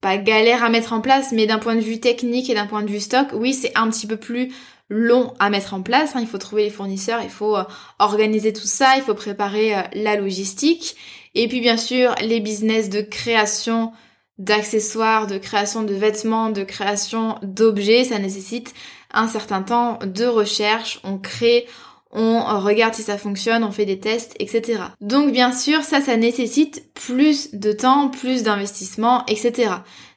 pas 0.00 0.16
galère 0.16 0.62
à 0.62 0.68
mettre 0.68 0.92
en 0.92 1.00
place, 1.00 1.32
mais 1.32 1.46
d'un 1.46 1.58
point 1.58 1.74
de 1.74 1.80
vue 1.80 1.98
technique 1.98 2.48
et 2.48 2.54
d'un 2.54 2.66
point 2.66 2.82
de 2.82 2.90
vue 2.90 3.00
stock, 3.00 3.28
oui, 3.32 3.52
c'est 3.52 3.76
un 3.76 3.88
petit 3.90 4.06
peu 4.06 4.16
plus 4.16 4.52
long 4.90 5.34
à 5.38 5.50
mettre 5.50 5.74
en 5.74 5.82
place. 5.82 6.14
Hein. 6.14 6.20
Il 6.20 6.28
faut 6.28 6.38
trouver 6.38 6.64
les 6.64 6.70
fournisseurs, 6.70 7.20
il 7.22 7.30
faut 7.30 7.56
euh, 7.56 7.64
organiser 7.98 8.52
tout 8.52 8.66
ça, 8.66 8.96
il 8.96 9.02
faut 9.02 9.14
préparer 9.14 9.76
euh, 9.76 9.82
la 9.94 10.16
logistique. 10.16 10.96
Et 11.34 11.48
puis 11.48 11.60
bien 11.60 11.76
sûr, 11.76 12.14
les 12.20 12.40
business 12.40 12.90
de 12.90 13.00
création 13.00 13.92
d'accessoires, 14.38 15.26
de 15.26 15.38
création 15.38 15.82
de 15.82 15.94
vêtements, 15.94 16.50
de 16.50 16.62
création 16.62 17.36
d'objets, 17.42 18.04
ça 18.04 18.18
nécessite 18.18 18.74
un 19.12 19.28
certain 19.28 19.62
temps 19.62 19.98
de 20.04 20.26
recherche, 20.26 21.00
on 21.02 21.18
crée, 21.18 21.66
on 22.10 22.40
regarde 22.60 22.94
si 22.94 23.02
ça 23.02 23.18
fonctionne, 23.18 23.64
on 23.64 23.70
fait 23.70 23.84
des 23.84 23.98
tests, 23.98 24.34
etc. 24.38 24.80
Donc 25.00 25.32
bien 25.32 25.52
sûr, 25.52 25.82
ça, 25.82 26.00
ça 26.00 26.16
nécessite 26.16 26.92
plus 26.94 27.54
de 27.54 27.72
temps, 27.72 28.08
plus 28.08 28.42
d'investissement, 28.42 29.24
etc. 29.26 29.72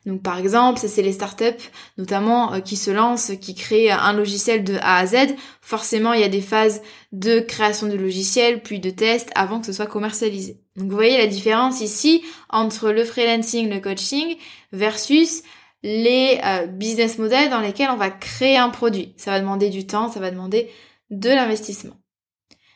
Donc 0.05 0.23
par 0.23 0.39
exemple, 0.39 0.79
ça 0.79 0.87
c'est 0.87 1.01
les 1.01 1.11
startups 1.11 1.69
notamment 1.97 2.53
euh, 2.53 2.59
qui 2.59 2.77
se 2.77 2.91
lancent, 2.91 3.33
qui 3.41 3.55
créent 3.55 3.91
un 3.91 4.13
logiciel 4.13 4.63
de 4.63 4.75
A 4.75 4.97
à 4.97 5.05
Z. 5.05 5.35
Forcément, 5.61 6.13
il 6.13 6.21
y 6.21 6.25
a 6.25 6.29
des 6.29 6.41
phases 6.41 6.81
de 7.11 7.39
création 7.39 7.87
de 7.87 7.95
logiciel, 7.95 8.61
puis 8.61 8.79
de 8.79 8.89
tests 8.89 9.29
avant 9.35 9.59
que 9.59 9.65
ce 9.65 9.73
soit 9.73 9.87
commercialisé. 9.87 10.60
Donc 10.77 10.89
vous 10.89 10.95
voyez 10.95 11.17
la 11.17 11.27
différence 11.27 11.81
ici 11.81 12.23
entre 12.49 12.91
le 12.91 13.03
freelancing, 13.03 13.69
le 13.69 13.79
coaching 13.79 14.37
versus 14.71 15.43
les 15.83 16.39
euh, 16.43 16.67
business 16.67 17.17
models 17.17 17.49
dans 17.49 17.59
lesquels 17.59 17.89
on 17.89 17.97
va 17.97 18.09
créer 18.09 18.57
un 18.57 18.69
produit. 18.69 19.13
Ça 19.17 19.31
va 19.31 19.39
demander 19.39 19.69
du 19.69 19.85
temps, 19.85 20.09
ça 20.09 20.19
va 20.19 20.31
demander 20.31 20.69
de 21.09 21.29
l'investissement. 21.29 21.95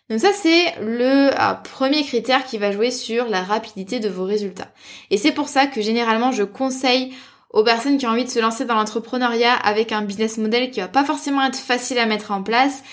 Donc 0.09 0.19
ça 0.19 0.33
c'est 0.33 0.75
le 0.81 1.31
euh, 1.33 1.53
premier 1.63 2.03
critère 2.03 2.45
qui 2.45 2.57
va 2.57 2.71
jouer 2.71 2.91
sur 2.91 3.27
la 3.27 3.41
rapidité 3.41 3.99
de 3.99 4.09
vos 4.09 4.25
résultats. 4.25 4.71
Et 5.09 5.17
c'est 5.17 5.31
pour 5.31 5.47
ça 5.47 5.65
que 5.65 5.81
généralement 5.81 6.31
je 6.31 6.43
conseille 6.43 7.13
aux 7.49 7.63
personnes 7.63 7.97
qui 7.97 8.05
ont 8.05 8.09
envie 8.09 8.25
de 8.25 8.29
se 8.29 8.39
lancer 8.39 8.65
dans 8.65 8.75
l'entrepreneuriat 8.75 9.53
avec 9.53 9.91
un 9.91 10.01
business 10.01 10.37
model 10.37 10.71
qui 10.71 10.81
va 10.81 10.89
pas 10.89 11.05
forcément 11.05 11.43
être 11.43 11.57
facile 11.57 11.97
à 11.97 12.05
mettre 12.05 12.31
en 12.31 12.43
place, 12.43 12.83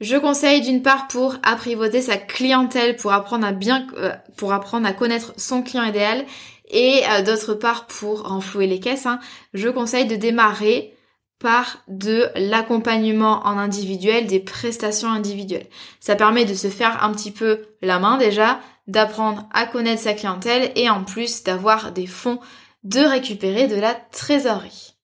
je 0.00 0.16
conseille 0.16 0.62
d'une 0.62 0.82
part 0.82 1.08
pour 1.08 1.36
apprivoiser 1.42 2.00
sa 2.00 2.16
clientèle, 2.16 2.96
pour 2.96 3.12
apprendre 3.12 3.46
à 3.46 3.52
bien, 3.52 3.86
euh, 3.96 4.12
pour 4.36 4.52
apprendre 4.52 4.86
à 4.86 4.92
connaître 4.92 5.34
son 5.36 5.62
client 5.62 5.84
idéal, 5.84 6.24
et 6.70 7.02
euh, 7.10 7.22
d'autre 7.22 7.54
part 7.54 7.86
pour 7.86 8.28
renflouer 8.28 8.66
les 8.66 8.80
caisses. 8.80 9.06
Hein, 9.06 9.20
je 9.52 9.68
conseille 9.68 10.06
de 10.06 10.16
démarrer 10.16 10.96
par 11.38 11.82
de 11.88 12.28
l'accompagnement 12.36 13.46
en 13.46 13.56
individuel, 13.58 14.26
des 14.26 14.40
prestations 14.40 15.08
individuelles. 15.08 15.68
Ça 15.98 16.14
permet 16.14 16.44
de 16.44 16.54
se 16.54 16.68
faire 16.68 17.02
un 17.02 17.12
petit 17.12 17.30
peu 17.30 17.62
la 17.82 17.98
main 17.98 18.18
déjà, 18.18 18.60
d'apprendre 18.86 19.48
à 19.52 19.66
connaître 19.66 20.02
sa 20.02 20.12
clientèle 20.12 20.70
et 20.76 20.90
en 20.90 21.02
plus 21.02 21.42
d'avoir 21.42 21.92
des 21.92 22.06
fonds 22.06 22.40
de 22.84 23.00
récupérer 23.00 23.68
de 23.68 23.76
la 23.76 23.94
trésorerie. 23.94 24.94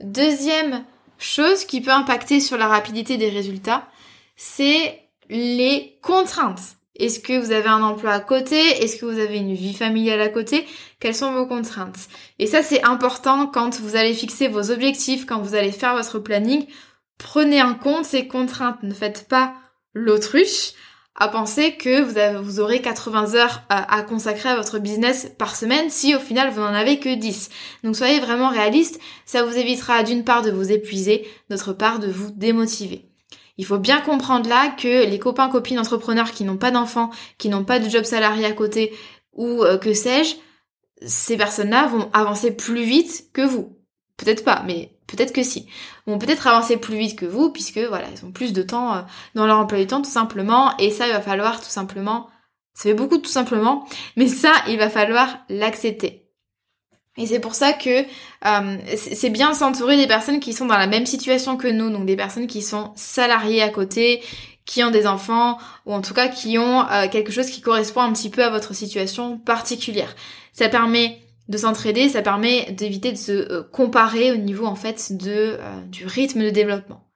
Deuxième 0.00 0.84
chose 1.18 1.64
qui 1.64 1.80
peut 1.80 1.90
impacter 1.90 2.40
sur 2.40 2.56
la 2.56 2.68
rapidité 2.68 3.16
des 3.16 3.28
résultats, 3.28 3.86
c'est 4.42 4.98
les 5.28 5.98
contraintes. 6.00 6.62
Est-ce 6.96 7.20
que 7.20 7.38
vous 7.38 7.52
avez 7.52 7.68
un 7.68 7.82
emploi 7.82 8.12
à 8.12 8.20
côté? 8.20 8.56
Est-ce 8.56 8.96
que 8.96 9.04
vous 9.04 9.18
avez 9.18 9.36
une 9.36 9.52
vie 9.52 9.74
familiale 9.74 10.22
à 10.22 10.30
côté? 10.30 10.66
Quelles 10.98 11.14
sont 11.14 11.32
vos 11.32 11.46
contraintes? 11.46 12.08
Et 12.38 12.46
ça, 12.46 12.62
c'est 12.62 12.82
important 12.82 13.46
quand 13.46 13.78
vous 13.80 13.96
allez 13.96 14.14
fixer 14.14 14.48
vos 14.48 14.70
objectifs, 14.70 15.26
quand 15.26 15.42
vous 15.42 15.54
allez 15.54 15.72
faire 15.72 15.94
votre 15.94 16.18
planning. 16.18 16.64
Prenez 17.18 17.62
en 17.62 17.74
compte 17.74 18.06
ces 18.06 18.26
contraintes. 18.26 18.82
Ne 18.82 18.94
faites 18.94 19.28
pas 19.28 19.52
l'autruche 19.92 20.72
à 21.16 21.28
penser 21.28 21.76
que 21.76 22.40
vous, 22.40 22.60
aurez 22.60 22.80
80 22.80 23.34
heures 23.34 23.60
à, 23.68 23.94
à, 23.94 24.02
consacrer 24.02 24.48
à 24.48 24.56
votre 24.56 24.78
business 24.78 25.30
par 25.36 25.54
semaine 25.54 25.90
si 25.90 26.14
au 26.14 26.18
final 26.18 26.50
vous 26.50 26.60
n'en 26.60 26.72
avez 26.72 26.98
que 26.98 27.14
10. 27.14 27.50
Donc 27.84 27.94
soyez 27.94 28.20
vraiment 28.20 28.48
réaliste, 28.48 29.00
ça 29.26 29.42
vous 29.42 29.54
évitera 29.54 30.02
d'une 30.02 30.24
part 30.24 30.40
de 30.40 30.50
vous 30.50 30.72
épuiser, 30.72 31.28
d'autre 31.50 31.74
part 31.74 31.98
de 31.98 32.10
vous 32.10 32.30
démotiver. 32.30 33.09
Il 33.60 33.66
faut 33.66 33.78
bien 33.78 34.00
comprendre 34.00 34.48
là 34.48 34.70
que 34.70 35.04
les 35.04 35.18
copains 35.18 35.50
copines 35.50 35.78
entrepreneurs 35.78 36.30
qui 36.30 36.44
n'ont 36.44 36.56
pas 36.56 36.70
d'enfants, 36.70 37.10
qui 37.36 37.50
n'ont 37.50 37.62
pas 37.62 37.78
de 37.78 37.90
job 37.90 38.04
salarié 38.04 38.46
à 38.46 38.52
côté 38.52 38.96
ou 39.34 39.62
euh, 39.64 39.76
que 39.76 39.92
sais-je, 39.92 40.36
ces 41.06 41.36
personnes-là 41.36 41.86
vont 41.88 42.08
avancer 42.14 42.52
plus 42.56 42.84
vite 42.84 43.26
que 43.34 43.42
vous. 43.42 43.76
Peut-être 44.16 44.44
pas, 44.44 44.62
mais 44.66 44.96
peut-être 45.06 45.34
que 45.34 45.42
si. 45.42 45.66
Vont 46.06 46.16
peut-être 46.16 46.46
avancer 46.46 46.78
plus 46.78 46.96
vite 46.96 47.18
que 47.18 47.26
vous 47.26 47.50
puisque 47.50 47.76
voilà, 47.76 48.06
ils 48.10 48.24
ont 48.24 48.32
plus 48.32 48.54
de 48.54 48.62
temps 48.62 48.94
euh, 48.94 49.02
dans 49.34 49.46
leur 49.46 49.58
emploi 49.58 49.78
du 49.78 49.86
temps 49.86 50.00
tout 50.00 50.10
simplement 50.10 50.74
et 50.78 50.90
ça 50.90 51.06
il 51.06 51.12
va 51.12 51.20
falloir 51.20 51.60
tout 51.60 51.68
simplement 51.68 52.30
ça 52.72 52.84
fait 52.84 52.94
beaucoup 52.94 53.18
tout 53.18 53.30
simplement, 53.30 53.86
mais 54.16 54.26
ça 54.26 54.54
il 54.68 54.78
va 54.78 54.88
falloir 54.88 55.36
l'accepter. 55.50 56.19
Et 57.16 57.26
c'est 57.26 57.40
pour 57.40 57.54
ça 57.54 57.72
que 57.72 58.00
euh, 58.00 58.76
c'est 58.96 59.30
bien 59.30 59.52
s'entourer 59.52 59.96
des 59.96 60.06
personnes 60.06 60.40
qui 60.40 60.52
sont 60.52 60.66
dans 60.66 60.78
la 60.78 60.86
même 60.86 61.06
situation 61.06 61.56
que 61.56 61.68
nous, 61.68 61.90
donc 61.90 62.06
des 62.06 62.16
personnes 62.16 62.46
qui 62.46 62.62
sont 62.62 62.92
salariées 62.94 63.62
à 63.62 63.68
côté, 63.68 64.22
qui 64.64 64.84
ont 64.84 64.90
des 64.90 65.06
enfants, 65.06 65.58
ou 65.86 65.92
en 65.92 66.00
tout 66.00 66.14
cas 66.14 66.28
qui 66.28 66.56
ont 66.58 66.88
euh, 66.88 67.08
quelque 67.08 67.32
chose 67.32 67.50
qui 67.50 67.60
correspond 67.60 68.00
un 68.02 68.12
petit 68.12 68.30
peu 68.30 68.44
à 68.44 68.50
votre 68.50 68.74
situation 68.74 69.38
particulière. 69.38 70.14
Ça 70.52 70.68
permet 70.68 71.18
de 71.48 71.58
s'entraider, 71.58 72.08
ça 72.08 72.22
permet 72.22 72.70
d'éviter 72.70 73.10
de 73.10 73.18
se 73.18 73.32
euh, 73.32 73.62
comparer 73.62 74.30
au 74.30 74.36
niveau 74.36 74.66
en 74.66 74.76
fait 74.76 75.16
de 75.16 75.58
du 75.88 76.06
rythme 76.06 76.44
de 76.44 76.50
développement. 76.50 77.10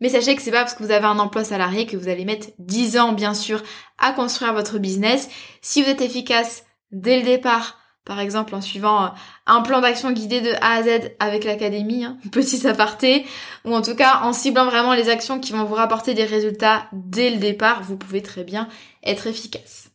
Mais 0.00 0.08
sachez 0.08 0.36
que 0.36 0.42
c'est 0.42 0.50
pas 0.50 0.62
parce 0.62 0.74
que 0.74 0.82
vous 0.82 0.90
avez 0.90 1.06
un 1.06 1.18
emploi 1.18 1.44
salarié 1.44 1.86
que 1.86 1.96
vous 1.96 2.08
allez 2.08 2.24
mettre 2.24 2.48
10 2.58 2.98
ans, 2.98 3.12
bien 3.12 3.34
sûr, 3.34 3.62
à 3.98 4.12
construire 4.12 4.52
votre 4.52 4.78
business. 4.78 5.28
Si 5.60 5.82
vous 5.82 5.88
êtes 5.88 6.02
efficace 6.02 6.64
dès 6.92 7.18
le 7.18 7.24
départ, 7.24 7.78
par 8.08 8.18
exemple 8.18 8.54
en 8.54 8.60
suivant 8.60 9.04
euh, 9.04 9.08
un 9.46 9.60
plan 9.60 9.80
d'action 9.80 10.10
guidé 10.10 10.40
de 10.40 10.52
A 10.62 10.76
à 10.76 10.82
Z 10.82 11.12
avec 11.20 11.44
l'académie, 11.44 12.04
hein, 12.04 12.16
petit 12.32 12.66
aparté, 12.66 13.24
ou 13.64 13.74
en 13.74 13.82
tout 13.82 13.94
cas 13.94 14.22
en 14.22 14.32
ciblant 14.32 14.64
vraiment 14.64 14.94
les 14.94 15.10
actions 15.10 15.38
qui 15.38 15.52
vont 15.52 15.64
vous 15.64 15.74
rapporter 15.74 16.14
des 16.14 16.24
résultats 16.24 16.86
dès 16.92 17.30
le 17.30 17.36
départ, 17.36 17.82
vous 17.82 17.96
pouvez 17.96 18.22
très 18.22 18.42
bien 18.42 18.68
être 19.04 19.28
efficace. 19.28 19.90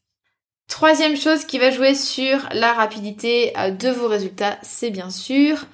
Troisième 0.70 1.17
chose 1.17 1.43
qui 1.43 1.60
va 1.60 1.72
jouer 1.72 1.96
sur 1.96 2.38
la 2.53 2.72
rapidité 2.72 3.51
euh, 3.58 3.72
de 3.72 3.89
vos 3.89 4.08
résultats, 4.08 4.58
c'est 4.62 4.91
bien 4.91 5.10
sûr 5.10 5.65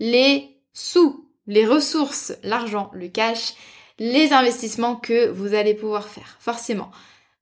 les 0.00 0.58
sous 0.72 1.28
les 1.46 1.66
ressources, 1.66 2.32
l'argent, 2.42 2.90
le 2.94 3.08
cash, 3.08 3.52
les 3.98 4.32
investissements 4.32 4.96
que 4.96 5.28
vous 5.28 5.54
allez 5.54 5.74
pouvoir 5.74 6.08
faire, 6.08 6.36
forcément. 6.40 6.90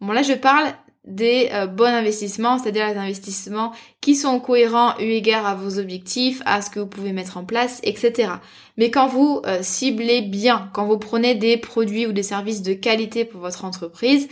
Bon 0.01 0.13
là 0.13 0.23
je 0.23 0.33
parle 0.33 0.75
des 1.05 1.49
euh, 1.53 1.67
bons 1.67 1.85
investissements, 1.85 2.59
c'est-à-dire 2.59 2.89
les 2.89 2.97
investissements 2.97 3.73
qui 4.01 4.15
sont 4.15 4.39
cohérents 4.39 4.97
eu 5.01 5.05
égard 5.05 5.47
à 5.47 5.55
vos 5.55 5.79
objectifs, 5.79 6.43
à 6.45 6.63
ce 6.63 6.71
que 6.71 6.79
vous 6.79 6.87
pouvez 6.87 7.13
mettre 7.13 7.37
en 7.37 7.45
place, 7.45 7.81
etc. 7.83 8.35
Mais 8.77 8.91
quand 8.91 9.09
vous 9.09 9.43
euh, 9.47 9.59
ciblez 9.63 10.23
bien, 10.23 10.71
quand 10.73 10.87
vous 10.87 10.99
prenez 10.99 11.35
des 11.35 11.57
produits 11.57 12.07
ou 12.07 12.13
des 12.13 12.23
services 12.23 12.63
de 12.63 12.73
qualité 12.73 13.25
pour 13.25 13.41
votre 13.41 13.65
entreprise, 13.65 14.29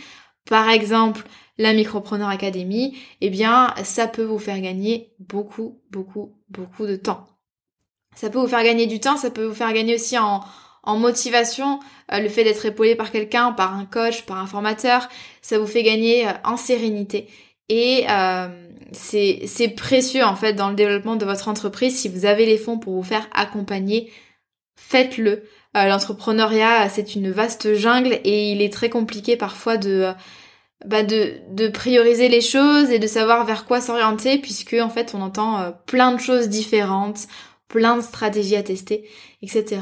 par 0.49 0.69
exemple 0.69 1.27
la 1.57 1.73
Micropreneur 1.73 2.29
Academy, 2.29 2.97
eh 3.19 3.29
bien 3.29 3.73
ça 3.83 4.07
peut 4.07 4.23
vous 4.23 4.39
faire 4.39 4.59
gagner 4.61 5.13
beaucoup, 5.19 5.81
beaucoup, 5.91 6.33
beaucoup 6.49 6.87
de 6.87 6.95
temps. 6.95 7.27
Ça 8.15 8.29
peut 8.29 8.39
vous 8.39 8.47
faire 8.47 8.63
gagner 8.63 8.87
du 8.87 8.99
temps, 8.99 9.17
ça 9.17 9.29
peut 9.29 9.45
vous 9.45 9.53
faire 9.53 9.73
gagner 9.73 9.95
aussi 9.95 10.17
en, 10.17 10.41
en 10.83 10.97
motivation, 10.97 11.79
euh, 12.11 12.19
le 12.19 12.29
fait 12.29 12.43
d'être 12.43 12.65
épaulé 12.65 12.95
par 12.95 13.11
quelqu'un, 13.11 13.51
par 13.51 13.75
un 13.75 13.85
coach, 13.85 14.23
par 14.23 14.37
un 14.37 14.47
formateur, 14.47 15.09
ça 15.41 15.59
vous 15.59 15.67
fait 15.67 15.83
gagner 15.83 16.27
euh, 16.27 16.31
en 16.43 16.57
sérénité. 16.57 17.27
Et 17.69 18.05
euh, 18.09 18.47
c'est 18.91 19.73
précieux 19.77 20.25
en 20.25 20.35
fait 20.35 20.53
dans 20.53 20.69
le 20.69 20.75
développement 20.75 21.15
de 21.15 21.25
votre 21.25 21.47
entreprise. 21.47 21.97
Si 21.97 22.09
vous 22.09 22.25
avez 22.25 22.45
les 22.45 22.57
fonds 22.57 22.79
pour 22.79 22.93
vous 22.93 23.03
faire 23.03 23.27
accompagner, 23.33 24.11
faites-le. 24.75 25.43
L'entrepreneuriat, 25.73 26.89
c'est 26.89 27.15
une 27.15 27.31
vaste 27.31 27.75
jungle 27.75 28.19
et 28.25 28.51
il 28.51 28.61
est 28.61 28.73
très 28.73 28.89
compliqué 28.89 29.37
parfois 29.37 29.77
de, 29.77 30.11
bah 30.85 31.03
de, 31.03 31.35
de 31.51 31.69
prioriser 31.69 32.27
les 32.27 32.41
choses 32.41 32.89
et 32.89 32.99
de 32.99 33.07
savoir 33.07 33.45
vers 33.45 33.63
quoi 33.63 33.79
s'orienter 33.79 34.37
puisque 34.37 34.73
en 34.73 34.89
fait 34.89 35.13
on 35.15 35.21
entend 35.21 35.71
plein 35.85 36.11
de 36.11 36.19
choses 36.19 36.49
différentes 36.49 37.27
plein 37.69 37.95
de 37.95 38.01
stratégies 38.01 38.57
à 38.57 38.63
tester, 38.63 39.09
etc. 39.41 39.79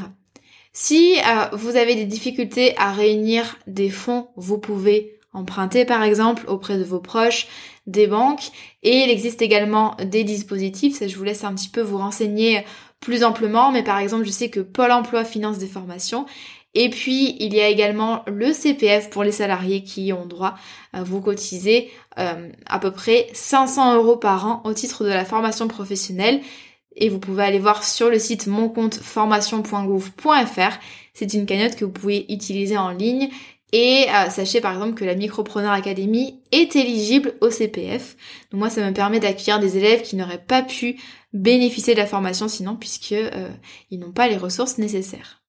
Si 0.72 1.16
euh, 1.18 1.46
vous 1.52 1.76
avez 1.76 1.96
des 1.96 2.04
difficultés 2.04 2.76
à 2.76 2.92
réunir 2.92 3.58
des 3.66 3.90
fonds, 3.90 4.28
vous 4.36 4.58
pouvez 4.58 5.18
emprunter 5.32 5.84
par 5.84 6.02
exemple 6.02 6.44
auprès 6.48 6.78
de 6.78 6.84
vos 6.84 7.00
proches, 7.00 7.48
des 7.86 8.06
banques, 8.06 8.50
et 8.82 8.98
il 8.98 9.10
existe 9.10 9.42
également 9.42 9.96
des 10.04 10.24
dispositifs, 10.24 10.96
ça 10.96 11.08
je 11.08 11.16
vous 11.16 11.24
laisse 11.24 11.44
un 11.44 11.54
petit 11.54 11.68
peu 11.68 11.80
vous 11.80 11.98
renseigner 11.98 12.64
plus 13.00 13.24
amplement, 13.24 13.72
mais 13.72 13.82
par 13.82 13.98
exemple 13.98 14.24
je 14.24 14.30
sais 14.30 14.50
que 14.50 14.60
Pôle 14.60 14.92
Emploi 14.92 15.24
finance 15.24 15.58
des 15.58 15.66
formations, 15.66 16.26
et 16.74 16.88
puis 16.88 17.36
il 17.40 17.54
y 17.54 17.60
a 17.60 17.68
également 17.68 18.22
le 18.26 18.52
CPF 18.52 19.10
pour 19.10 19.24
les 19.24 19.32
salariés 19.32 19.82
qui 19.82 20.12
ont 20.12 20.26
droit 20.26 20.54
à 20.92 21.02
vous 21.02 21.20
cotiser 21.20 21.90
euh, 22.18 22.48
à 22.66 22.78
peu 22.78 22.92
près 22.92 23.28
500 23.32 23.96
euros 23.96 24.16
par 24.16 24.46
an 24.46 24.62
au 24.64 24.72
titre 24.72 25.04
de 25.04 25.08
la 25.08 25.24
formation 25.24 25.66
professionnelle 25.66 26.40
et 26.96 27.08
vous 27.08 27.18
pouvez 27.18 27.44
aller 27.44 27.58
voir 27.58 27.84
sur 27.84 28.10
le 28.10 28.18
site 28.18 28.46
moncompteformation.gouv.fr. 28.46 30.78
C'est 31.14 31.34
une 31.34 31.46
cagnotte 31.46 31.76
que 31.76 31.84
vous 31.84 31.92
pouvez 31.92 32.26
utiliser 32.32 32.76
en 32.76 32.90
ligne 32.90 33.30
et 33.72 34.06
euh, 34.08 34.30
sachez 34.30 34.60
par 34.60 34.72
exemple 34.72 34.94
que 34.94 35.04
la 35.04 35.14
Micropreneur 35.14 35.72
Academy 35.72 36.40
est 36.50 36.74
éligible 36.74 37.34
au 37.40 37.50
CPF. 37.50 38.16
Donc 38.50 38.58
moi 38.58 38.70
ça 38.70 38.84
me 38.84 38.92
permet 38.92 39.20
d'accueillir 39.20 39.60
des 39.60 39.76
élèves 39.76 40.02
qui 40.02 40.16
n'auraient 40.16 40.44
pas 40.44 40.62
pu 40.62 40.98
bénéficier 41.32 41.94
de 41.94 42.00
la 42.00 42.06
formation 42.06 42.48
sinon 42.48 42.76
puisque 42.76 43.12
euh, 43.12 43.48
ils 43.90 44.00
n'ont 44.00 44.12
pas 44.12 44.28
les 44.28 44.36
ressources 44.36 44.78
nécessaires. 44.78 45.39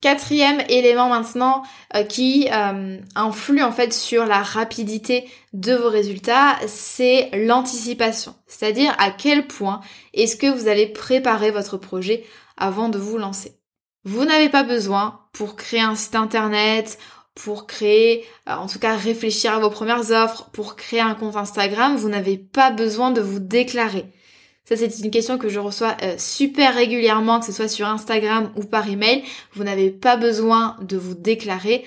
Quatrième 0.00 0.62
élément 0.68 1.08
maintenant 1.08 1.64
euh, 1.96 2.04
qui 2.04 2.48
euh, 2.52 2.98
influe 3.16 3.64
en 3.64 3.72
fait 3.72 3.92
sur 3.92 4.26
la 4.26 4.42
rapidité 4.42 5.28
de 5.52 5.74
vos 5.74 5.88
résultats, 5.88 6.56
c'est 6.68 7.30
l'anticipation. 7.32 8.36
C'est-à-dire 8.46 8.94
à 8.98 9.10
quel 9.10 9.48
point 9.48 9.80
est-ce 10.14 10.36
que 10.36 10.46
vous 10.46 10.68
allez 10.68 10.86
préparer 10.86 11.50
votre 11.50 11.78
projet 11.78 12.24
avant 12.56 12.88
de 12.88 12.98
vous 12.98 13.18
lancer? 13.18 13.58
Vous 14.04 14.24
n'avez 14.24 14.48
pas 14.48 14.62
besoin 14.62 15.20
pour 15.32 15.56
créer 15.56 15.80
un 15.80 15.96
site 15.96 16.14
internet, 16.14 16.98
pour 17.34 17.66
créer, 17.66 18.24
euh, 18.48 18.54
en 18.54 18.68
tout 18.68 18.78
cas 18.78 18.96
réfléchir 18.96 19.52
à 19.52 19.58
vos 19.58 19.70
premières 19.70 20.12
offres, 20.12 20.48
pour 20.52 20.76
créer 20.76 21.00
un 21.00 21.14
compte 21.14 21.36
Instagram, 21.36 21.96
vous 21.96 22.08
n'avez 22.08 22.38
pas 22.38 22.70
besoin 22.70 23.10
de 23.10 23.20
vous 23.20 23.40
déclarer. 23.40 24.06
Ça, 24.68 24.76
c'est 24.76 24.98
une 25.02 25.10
question 25.10 25.38
que 25.38 25.48
je 25.48 25.58
reçois 25.58 25.96
euh, 26.02 26.16
super 26.18 26.74
régulièrement, 26.74 27.40
que 27.40 27.46
ce 27.46 27.52
soit 27.52 27.68
sur 27.68 27.86
Instagram 27.88 28.50
ou 28.54 28.64
par 28.64 28.86
email. 28.86 29.22
Vous 29.54 29.64
n'avez 29.64 29.88
pas 29.88 30.18
besoin 30.18 30.76
de 30.82 30.98
vous 30.98 31.14
déclarer 31.14 31.86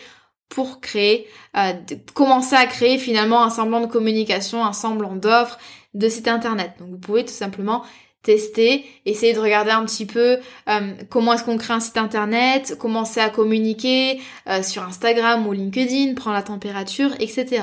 pour 0.49 0.81
créer, 0.81 1.27
euh, 1.55 1.73
commencer 2.15 2.55
à 2.55 2.65
créer 2.65 2.97
finalement 2.97 3.43
un 3.43 3.51
semblant 3.51 3.81
de 3.81 3.85
communication, 3.85 4.65
un 4.65 4.73
semblant 4.73 5.15
d'offre 5.15 5.59
de 5.93 6.09
site 6.09 6.27
internet. 6.27 6.71
Donc 6.79 6.89
vous 6.89 6.97
pouvez 6.97 7.23
tout 7.23 7.33
simplement 7.33 7.83
tester, 8.23 8.83
essayer 9.05 9.33
de 9.33 9.39
regarder 9.39 9.71
un 9.71 9.85
petit 9.85 10.07
peu 10.07 10.39
euh, 10.67 10.93
comment 11.11 11.33
est-ce 11.33 11.43
qu'on 11.43 11.57
crée 11.57 11.73
un 11.73 11.79
site 11.79 11.97
internet, 11.97 12.77
commencer 12.79 13.19
à 13.19 13.29
communiquer 13.29 14.19
sur 14.63 14.81
Instagram 14.83 15.45
ou 15.45 15.53
LinkedIn, 15.53 16.15
prendre 16.15 16.35
la 16.35 16.43
température, 16.43 17.11
etc 17.19 17.61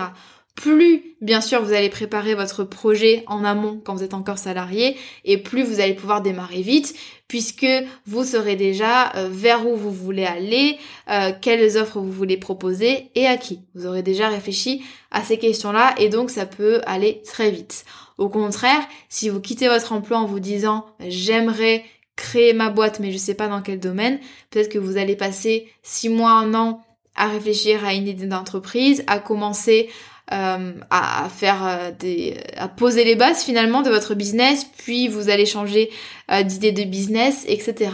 plus 0.58 1.14
bien 1.20 1.40
sûr 1.40 1.62
vous 1.62 1.72
allez 1.72 1.88
préparer 1.88 2.34
votre 2.34 2.64
projet 2.64 3.22
en 3.28 3.44
amont 3.44 3.80
quand 3.84 3.94
vous 3.94 4.02
êtes 4.02 4.12
encore 4.12 4.38
salarié 4.38 4.96
et 5.24 5.38
plus 5.38 5.62
vous 5.62 5.78
allez 5.78 5.94
pouvoir 5.94 6.20
démarrer 6.20 6.62
vite 6.62 6.96
puisque 7.28 7.66
vous 8.06 8.24
saurez 8.24 8.56
déjà 8.56 9.14
euh, 9.14 9.28
vers 9.30 9.68
où 9.68 9.76
vous 9.76 9.92
voulez 9.92 10.24
aller, 10.24 10.78
euh, 11.10 11.30
quelles 11.40 11.78
offres 11.78 12.00
vous 12.00 12.10
voulez 12.10 12.38
proposer 12.38 13.10
et 13.14 13.26
à 13.26 13.36
qui. 13.36 13.60
Vous 13.74 13.86
aurez 13.86 14.02
déjà 14.02 14.28
réfléchi 14.28 14.82
à 15.12 15.22
ces 15.22 15.38
questions-là 15.38 15.94
et 15.98 16.08
donc 16.08 16.30
ça 16.30 16.44
peut 16.44 16.80
aller 16.86 17.22
très 17.24 17.50
vite. 17.50 17.84
Au 18.16 18.28
contraire, 18.28 18.82
si 19.08 19.28
vous 19.28 19.40
quittez 19.40 19.68
votre 19.68 19.92
emploi 19.92 20.18
en 20.18 20.26
vous 20.26 20.40
disant 20.40 20.86
j'aimerais 21.06 21.84
créer 22.16 22.52
ma 22.52 22.70
boîte 22.70 22.98
mais 22.98 23.12
je 23.12 23.18
sais 23.18 23.34
pas 23.34 23.46
dans 23.46 23.62
quel 23.62 23.78
domaine, 23.78 24.18
peut-être 24.50 24.72
que 24.72 24.78
vous 24.78 24.96
allez 24.96 25.14
passer 25.14 25.68
six 25.82 26.08
mois, 26.08 26.32
un 26.32 26.52
an 26.54 26.82
à 27.14 27.28
réfléchir 27.28 27.84
à 27.84 27.94
une 27.94 28.08
idée 28.08 28.26
d'entreprise, 28.26 29.04
à 29.06 29.18
commencer 29.18 29.88
euh, 30.32 30.74
à, 30.90 31.28
faire 31.30 31.66
euh, 31.66 31.90
des, 31.90 32.36
à 32.58 32.68
poser 32.68 33.04
les 33.04 33.14
bases 33.14 33.42
finalement 33.42 33.80
de 33.80 33.88
votre 33.88 34.14
business, 34.14 34.66
puis 34.76 35.08
vous 35.08 35.30
allez 35.30 35.46
changer 35.46 35.90
euh, 36.30 36.42
d'idée 36.42 36.72
de 36.72 36.84
business, 36.84 37.46
etc. 37.48 37.90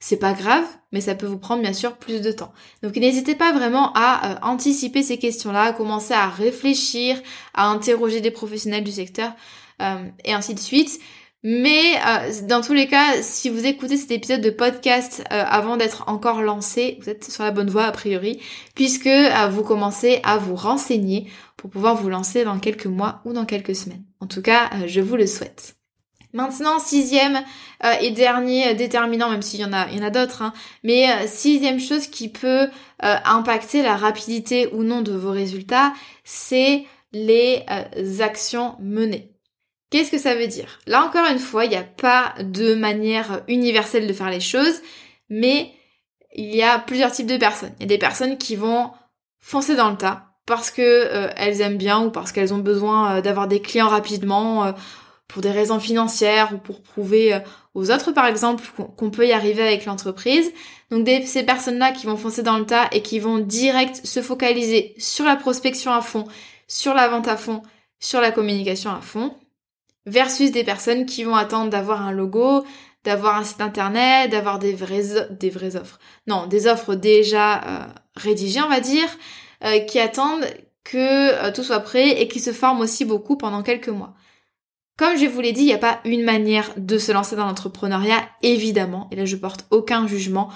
C'est 0.00 0.16
pas 0.16 0.32
grave, 0.32 0.64
mais 0.90 1.00
ça 1.00 1.14
peut 1.14 1.26
vous 1.26 1.38
prendre 1.38 1.62
bien 1.62 1.72
sûr 1.72 1.96
plus 1.96 2.22
de 2.22 2.32
temps. 2.32 2.52
Donc 2.82 2.96
n'hésitez 2.96 3.36
pas 3.36 3.52
vraiment 3.52 3.92
à 3.94 4.40
anticiper 4.42 5.04
ces 5.04 5.18
questions-là, 5.18 5.62
à 5.62 5.72
commencer 5.72 6.14
à 6.14 6.28
réfléchir, 6.28 7.20
à 7.54 7.68
interroger 7.68 8.20
des 8.20 8.32
professionnels 8.32 8.82
du 8.82 8.92
secteur 8.92 9.32
et 10.24 10.32
ainsi 10.32 10.54
de 10.54 10.60
suite. 10.60 11.00
Mais 11.42 11.94
euh, 12.06 12.32
dans 12.46 12.60
tous 12.60 12.74
les 12.74 12.86
cas, 12.86 13.22
si 13.22 13.48
vous 13.48 13.64
écoutez 13.64 13.96
cet 13.96 14.10
épisode 14.10 14.42
de 14.42 14.50
podcast 14.50 15.24
euh, 15.32 15.42
avant 15.46 15.78
d'être 15.78 16.04
encore 16.06 16.42
lancé, 16.42 16.98
vous 17.00 17.08
êtes 17.08 17.30
sur 17.30 17.44
la 17.44 17.50
bonne 17.50 17.70
voie 17.70 17.84
a 17.84 17.92
priori, 17.92 18.42
puisque 18.74 19.06
euh, 19.06 19.48
vous 19.48 19.62
commencez 19.62 20.20
à 20.22 20.36
vous 20.36 20.54
renseigner 20.54 21.30
pour 21.56 21.70
pouvoir 21.70 21.96
vous 21.96 22.10
lancer 22.10 22.44
dans 22.44 22.58
quelques 22.58 22.86
mois 22.86 23.22
ou 23.24 23.32
dans 23.32 23.46
quelques 23.46 23.74
semaines. 23.74 24.04
En 24.20 24.26
tout 24.26 24.42
cas, 24.42 24.68
je 24.86 25.00
vous 25.00 25.16
le 25.16 25.26
souhaite. 25.26 25.76
Maintenant, 26.32 26.78
sixième 26.78 27.42
et 28.00 28.12
dernier 28.12 28.74
déterminant, 28.74 29.30
même 29.30 29.42
s'il 29.42 29.60
y 29.60 29.64
en 29.64 29.72
a, 29.72 29.88
il 29.88 29.98
y 29.98 30.00
en 30.00 30.06
a 30.06 30.10
d'autres, 30.10 30.42
hein, 30.42 30.52
mais 30.84 31.26
sixième 31.26 31.80
chose 31.80 32.06
qui 32.06 32.28
peut 32.28 32.68
impacter 33.00 33.82
la 33.82 33.96
rapidité 33.96 34.68
ou 34.72 34.84
non 34.84 35.02
de 35.02 35.12
vos 35.12 35.32
résultats, 35.32 35.92
c'est 36.22 36.84
les 37.12 37.64
actions 38.20 38.76
menées. 38.80 39.32
Qu'est-ce 39.90 40.12
que 40.12 40.18
ça 40.18 40.36
veut 40.36 40.46
dire? 40.46 40.78
Là 40.86 41.04
encore 41.04 41.26
une 41.26 41.40
fois, 41.40 41.64
il 41.64 41.70
n'y 41.70 41.76
a 41.76 41.82
pas 41.82 42.34
de 42.40 42.74
manière 42.74 43.42
universelle 43.48 44.06
de 44.06 44.12
faire 44.12 44.30
les 44.30 44.40
choses, 44.40 44.80
mais 45.28 45.72
il 46.32 46.54
y 46.54 46.62
a 46.62 46.78
plusieurs 46.78 47.10
types 47.10 47.26
de 47.26 47.36
personnes. 47.36 47.72
Il 47.78 47.82
y 47.82 47.84
a 47.84 47.88
des 47.88 47.98
personnes 47.98 48.38
qui 48.38 48.54
vont 48.54 48.92
foncer 49.40 49.74
dans 49.74 49.90
le 49.90 49.96
tas 49.96 50.26
parce 50.46 50.70
que 50.70 50.82
euh, 50.82 51.28
elles 51.36 51.60
aiment 51.60 51.76
bien 51.76 52.04
ou 52.04 52.10
parce 52.10 52.30
qu'elles 52.30 52.54
ont 52.54 52.58
besoin 52.58 53.16
euh, 53.16 53.20
d'avoir 53.20 53.48
des 53.48 53.60
clients 53.60 53.88
rapidement 53.88 54.64
euh, 54.64 54.72
pour 55.26 55.42
des 55.42 55.50
raisons 55.50 55.80
financières 55.80 56.52
ou 56.54 56.58
pour 56.58 56.82
prouver 56.82 57.40
aux 57.74 57.92
autres 57.92 58.10
par 58.10 58.26
exemple 58.26 58.64
qu'on 58.96 59.10
peut 59.10 59.28
y 59.28 59.32
arriver 59.32 59.62
avec 59.62 59.84
l'entreprise. 59.86 60.52
Donc 60.90 61.08
ces 61.24 61.44
personnes-là 61.44 61.92
qui 61.92 62.06
vont 62.06 62.16
foncer 62.16 62.42
dans 62.42 62.58
le 62.58 62.66
tas 62.66 62.88
et 62.90 63.00
qui 63.00 63.20
vont 63.20 63.38
direct 63.38 64.04
se 64.04 64.22
focaliser 64.22 64.92
sur 64.98 65.24
la 65.24 65.36
prospection 65.36 65.92
à 65.92 66.00
fond, 66.00 66.24
sur 66.66 66.94
la 66.94 67.06
vente 67.06 67.28
à 67.28 67.36
fond, 67.36 67.62
sur 68.00 68.20
la 68.20 68.32
communication 68.32 68.90
à 68.90 69.00
fond 69.00 69.36
versus 70.10 70.50
des 70.50 70.64
personnes 70.64 71.06
qui 71.06 71.24
vont 71.24 71.36
attendre 71.36 71.70
d'avoir 71.70 72.02
un 72.02 72.12
logo, 72.12 72.64
d'avoir 73.04 73.36
un 73.36 73.44
site 73.44 73.60
internet, 73.60 74.30
d'avoir 74.30 74.58
des 74.58 74.74
vraies, 74.74 75.28
des 75.30 75.50
vraies 75.50 75.76
offres. 75.76 75.98
Non, 76.26 76.46
des 76.46 76.66
offres 76.66 76.94
déjà 76.94 77.60
euh, 77.62 77.86
rédigées, 78.16 78.60
on 78.60 78.68
va 78.68 78.80
dire, 78.80 79.08
euh, 79.64 79.78
qui 79.80 79.98
attendent 79.98 80.44
que 80.84 80.96
euh, 80.96 81.52
tout 81.52 81.62
soit 81.62 81.80
prêt 81.80 82.20
et 82.20 82.28
qui 82.28 82.40
se 82.40 82.52
forment 82.52 82.80
aussi 82.80 83.04
beaucoup 83.04 83.36
pendant 83.36 83.62
quelques 83.62 83.88
mois. 83.88 84.14
Comme 84.98 85.16
je 85.16 85.26
vous 85.26 85.40
l'ai 85.40 85.52
dit, 85.52 85.62
il 85.62 85.66
n'y 85.66 85.72
a 85.72 85.78
pas 85.78 86.00
une 86.04 86.24
manière 86.24 86.70
de 86.76 86.98
se 86.98 87.12
lancer 87.12 87.36
dans 87.36 87.46
l'entrepreneuriat, 87.46 88.22
évidemment, 88.42 89.08
et 89.10 89.16
là 89.16 89.24
je 89.24 89.36
porte 89.36 89.64
aucun 89.70 90.06
jugement 90.06 90.50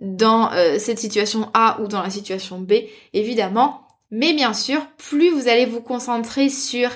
dans 0.00 0.50
cette 0.80 0.98
situation 0.98 1.48
A 1.54 1.80
ou 1.80 1.86
dans 1.86 2.02
la 2.02 2.10
situation 2.10 2.58
B, 2.58 2.72
évidemment, 3.12 3.86
mais 4.10 4.32
bien 4.32 4.52
sûr, 4.52 4.84
plus 4.96 5.30
vous 5.30 5.46
allez 5.46 5.64
vous 5.64 5.80
concentrer 5.80 6.48
sur 6.48 6.90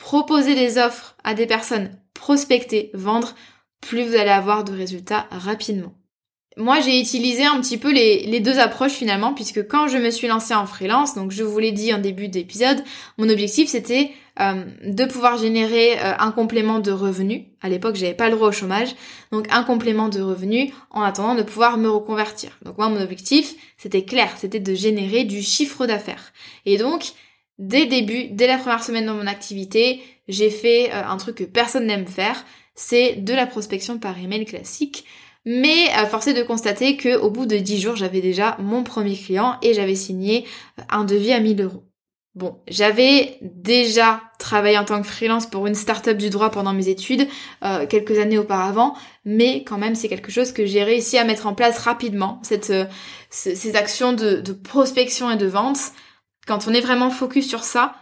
proposer 0.00 0.54
des 0.54 0.78
offres 0.78 1.14
à 1.24 1.34
des 1.34 1.46
personnes, 1.46 1.90
prospecter, 2.14 2.90
vendre, 2.94 3.34
plus 3.82 4.02
vous 4.02 4.16
allez 4.16 4.30
avoir 4.30 4.64
de 4.64 4.72
résultats 4.72 5.26
rapidement. 5.30 5.92
Moi, 6.56 6.80
j'ai 6.80 6.98
utilisé 6.98 7.44
un 7.44 7.60
petit 7.60 7.76
peu 7.76 7.92
les, 7.92 8.40
deux 8.40 8.58
approches 8.58 8.92
finalement, 8.92 9.34
puisque 9.34 9.68
quand 9.68 9.88
je 9.88 9.98
me 9.98 10.10
suis 10.10 10.26
lancée 10.26 10.54
en 10.54 10.64
freelance, 10.64 11.14
donc 11.14 11.32
je 11.32 11.44
vous 11.44 11.58
l'ai 11.58 11.70
dit 11.70 11.92
en 11.92 11.98
début 11.98 12.28
d'épisode, 12.28 12.82
mon 13.18 13.28
objectif 13.28 13.68
c'était 13.68 14.10
euh, 14.40 14.64
de 14.84 15.04
pouvoir 15.04 15.36
générer 15.36 15.98
euh, 15.98 16.14
un 16.18 16.32
complément 16.32 16.78
de 16.78 16.92
revenus. 16.92 17.42
À 17.60 17.68
l'époque, 17.68 17.96
j'avais 17.96 18.14
pas 18.14 18.30
le 18.30 18.36
droit 18.36 18.48
au 18.48 18.52
chômage, 18.52 18.94
donc 19.32 19.46
un 19.50 19.64
complément 19.64 20.08
de 20.08 20.22
revenus 20.22 20.72
en 20.90 21.02
attendant 21.02 21.34
de 21.34 21.42
pouvoir 21.42 21.76
me 21.76 21.90
reconvertir. 21.90 22.58
Donc 22.62 22.78
moi, 22.78 22.88
mon 22.88 23.02
objectif, 23.02 23.54
c'était 23.76 24.04
clair, 24.04 24.34
c'était 24.38 24.60
de 24.60 24.74
générer 24.74 25.24
du 25.24 25.42
chiffre 25.42 25.86
d'affaires. 25.86 26.32
Et 26.64 26.78
donc, 26.78 27.12
dès 27.60 27.84
le 27.84 27.86
début, 27.86 28.28
dès 28.30 28.48
la 28.48 28.58
première 28.58 28.82
semaine 28.82 29.06
de 29.06 29.12
mon 29.12 29.26
activité, 29.26 30.02
j'ai 30.26 30.50
fait 30.50 30.90
euh, 30.92 31.02
un 31.06 31.16
truc 31.18 31.36
que 31.36 31.44
personne 31.44 31.86
n'aime 31.86 32.06
faire, 32.06 32.44
c'est 32.74 33.16
de 33.16 33.34
la 33.34 33.46
prospection 33.46 33.98
par 33.98 34.18
email 34.18 34.44
classique. 34.46 35.04
Mais 35.46 35.88
à 35.94 36.06
forcer 36.06 36.34
de 36.34 36.42
constater 36.42 36.96
que 36.96 37.16
au 37.16 37.30
bout 37.30 37.46
de 37.46 37.56
10 37.56 37.80
jours, 37.80 37.96
j'avais 37.96 38.20
déjà 38.20 38.56
mon 38.58 38.82
premier 38.82 39.16
client 39.16 39.56
et 39.62 39.72
j'avais 39.72 39.94
signé 39.94 40.44
euh, 40.78 40.82
un 40.90 41.04
devis 41.04 41.32
à 41.32 41.40
1000 41.40 41.62
euros. 41.62 41.84
Bon, 42.34 42.58
j'avais 42.68 43.38
déjà 43.42 44.22
travaillé 44.38 44.78
en 44.78 44.84
tant 44.84 45.02
que 45.02 45.06
freelance 45.06 45.46
pour 45.46 45.66
une 45.66 45.74
start-up 45.74 46.16
du 46.16 46.30
droit 46.30 46.50
pendant 46.50 46.72
mes 46.72 46.88
études 46.88 47.26
euh, 47.64 47.86
quelques 47.86 48.18
années 48.18 48.38
auparavant, 48.38 48.94
mais 49.24 49.64
quand 49.64 49.78
même 49.78 49.96
c'est 49.96 50.08
quelque 50.08 50.30
chose 50.30 50.52
que 50.52 50.64
j'ai 50.64 50.84
réussi 50.84 51.18
à 51.18 51.24
mettre 51.24 51.46
en 51.46 51.54
place 51.54 51.78
rapidement, 51.78 52.40
ces 53.30 53.76
actions 53.76 54.12
de, 54.12 54.36
de 54.36 54.52
prospection 54.52 55.30
et 55.30 55.36
de 55.36 55.46
vente. 55.46 55.92
Quand 56.46 56.66
on 56.68 56.74
est 56.74 56.80
vraiment 56.80 57.10
focus 57.10 57.48
sur 57.48 57.64
ça, 57.64 57.94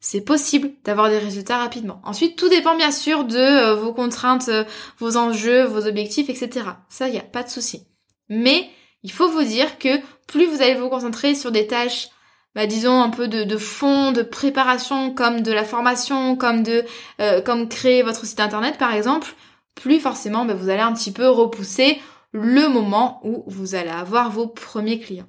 c'est 0.00 0.22
possible 0.22 0.70
d'avoir 0.84 1.10
des 1.10 1.18
résultats 1.18 1.58
rapidement. 1.58 2.00
Ensuite, 2.04 2.36
tout 2.36 2.48
dépend 2.48 2.76
bien 2.76 2.90
sûr 2.90 3.24
de 3.24 3.36
euh, 3.36 3.74
vos 3.74 3.92
contraintes, 3.92 4.48
euh, 4.48 4.64
vos 4.98 5.16
enjeux, 5.18 5.64
vos 5.64 5.86
objectifs, 5.86 6.30
etc. 6.30 6.66
Ça, 6.88 7.08
il 7.08 7.12
n'y 7.12 7.18
a 7.18 7.22
pas 7.22 7.42
de 7.42 7.50
souci. 7.50 7.86
Mais 8.30 8.70
il 9.02 9.12
faut 9.12 9.28
vous 9.28 9.44
dire 9.44 9.78
que 9.78 9.88
plus 10.26 10.46
vous 10.46 10.62
allez 10.62 10.74
vous 10.74 10.88
concentrer 10.88 11.34
sur 11.34 11.52
des 11.52 11.66
tâches, 11.66 12.08
bah, 12.54 12.66
disons 12.66 13.02
un 13.02 13.10
peu 13.10 13.28
de, 13.28 13.56
fond, 13.58 14.12
de 14.12 14.22
préparation, 14.22 15.14
comme 15.14 15.42
de 15.42 15.52
la 15.52 15.64
formation, 15.64 16.36
comme 16.36 16.62
de 16.62 16.84
euh, 17.20 17.40
comme 17.42 17.68
créer 17.68 18.02
votre 18.02 18.24
site 18.26 18.40
internet 18.40 18.78
par 18.78 18.94
exemple, 18.94 19.34
plus 19.74 20.00
forcément 20.00 20.44
bah, 20.44 20.54
vous 20.54 20.68
allez 20.70 20.80
un 20.80 20.92
petit 20.92 21.12
peu 21.12 21.28
repousser 21.28 22.00
le 22.32 22.68
moment 22.68 23.20
où 23.24 23.44
vous 23.46 23.74
allez 23.74 23.90
avoir 23.90 24.30
vos 24.30 24.46
premiers 24.46 24.98
clients. 24.98 25.28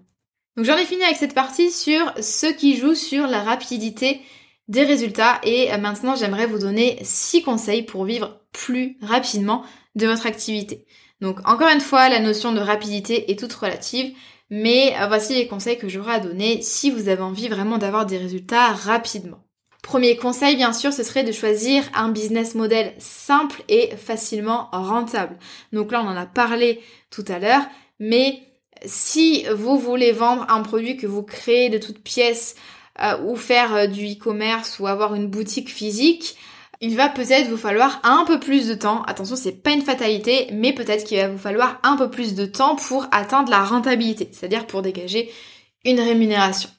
Donc 0.57 0.65
j'en 0.65 0.77
ai 0.77 0.85
fini 0.85 1.03
avec 1.03 1.17
cette 1.17 1.33
partie 1.33 1.71
sur 1.71 2.13
ce 2.21 2.47
qui 2.47 2.75
joue 2.75 2.95
sur 2.95 3.27
la 3.27 3.41
rapidité 3.41 4.21
des 4.67 4.83
résultats 4.83 5.39
et 5.43 5.73
euh, 5.73 5.77
maintenant 5.77 6.15
j'aimerais 6.15 6.45
vous 6.45 6.59
donner 6.59 6.99
6 7.01 7.43
conseils 7.43 7.83
pour 7.83 8.05
vivre 8.05 8.41
plus 8.51 8.97
rapidement 9.01 9.63
de 9.95 10.07
votre 10.07 10.25
activité. 10.25 10.85
Donc 11.21 11.39
encore 11.47 11.69
une 11.69 11.81
fois, 11.81 12.09
la 12.09 12.19
notion 12.19 12.51
de 12.51 12.59
rapidité 12.59 13.31
est 13.31 13.39
toute 13.39 13.53
relative, 13.53 14.13
mais 14.49 14.93
euh, 14.99 15.07
voici 15.07 15.35
les 15.35 15.47
conseils 15.47 15.77
que 15.77 15.87
j'aurai 15.89 16.15
à 16.15 16.19
donner 16.19 16.61
si 16.61 16.91
vous 16.91 17.07
avez 17.07 17.21
envie 17.21 17.47
vraiment 17.47 17.77
d'avoir 17.77 18.05
des 18.05 18.17
résultats 18.17 18.73
rapidement. 18.73 19.43
Premier 19.83 20.15
conseil, 20.15 20.55
bien 20.55 20.73
sûr, 20.73 20.93
ce 20.93 21.03
serait 21.03 21.23
de 21.23 21.31
choisir 21.31 21.83
un 21.95 22.09
business 22.09 22.55
model 22.55 22.93
simple 22.99 23.63
et 23.67 23.95
facilement 23.97 24.69
rentable. 24.71 25.37
Donc 25.73 25.91
là, 25.91 26.01
on 26.03 26.07
en 26.07 26.15
a 26.15 26.27
parlé 26.27 26.81
tout 27.09 27.25
à 27.27 27.39
l'heure, 27.39 27.63
mais 27.99 28.50
si 28.85 29.45
vous 29.53 29.77
voulez 29.77 30.11
vendre 30.11 30.45
un 30.49 30.61
produit 30.61 30.97
que 30.97 31.07
vous 31.07 31.23
créez 31.23 31.69
de 31.69 31.77
toutes 31.77 32.01
pièces 32.01 32.55
euh, 33.01 33.17
ou 33.23 33.35
faire 33.35 33.75
euh, 33.75 33.87
du 33.87 34.05
e-commerce 34.05 34.79
ou 34.79 34.87
avoir 34.87 35.15
une 35.15 35.27
boutique 35.27 35.69
physique, 35.69 36.35
il 36.81 36.95
va 36.95 37.09
peut-être 37.09 37.47
vous 37.47 37.57
falloir 37.57 37.99
un 38.03 38.25
peu 38.25 38.39
plus 38.39 38.67
de 38.67 38.73
temps. 38.73 39.03
Attention, 39.03 39.35
c'est 39.35 39.61
pas 39.63 39.71
une 39.71 39.83
fatalité, 39.83 40.47
mais 40.51 40.73
peut-être 40.73 41.03
qu'il 41.05 41.17
va 41.17 41.29
vous 41.29 41.37
falloir 41.37 41.79
un 41.83 41.95
peu 41.95 42.09
plus 42.09 42.33
de 42.33 42.45
temps 42.45 42.75
pour 42.75 43.05
atteindre 43.11 43.51
la 43.51 43.63
rentabilité, 43.63 44.29
c'est-à-dire 44.31 44.65
pour 44.65 44.81
dégager 44.81 45.31
une 45.85 45.99
rémunération. 45.99 46.69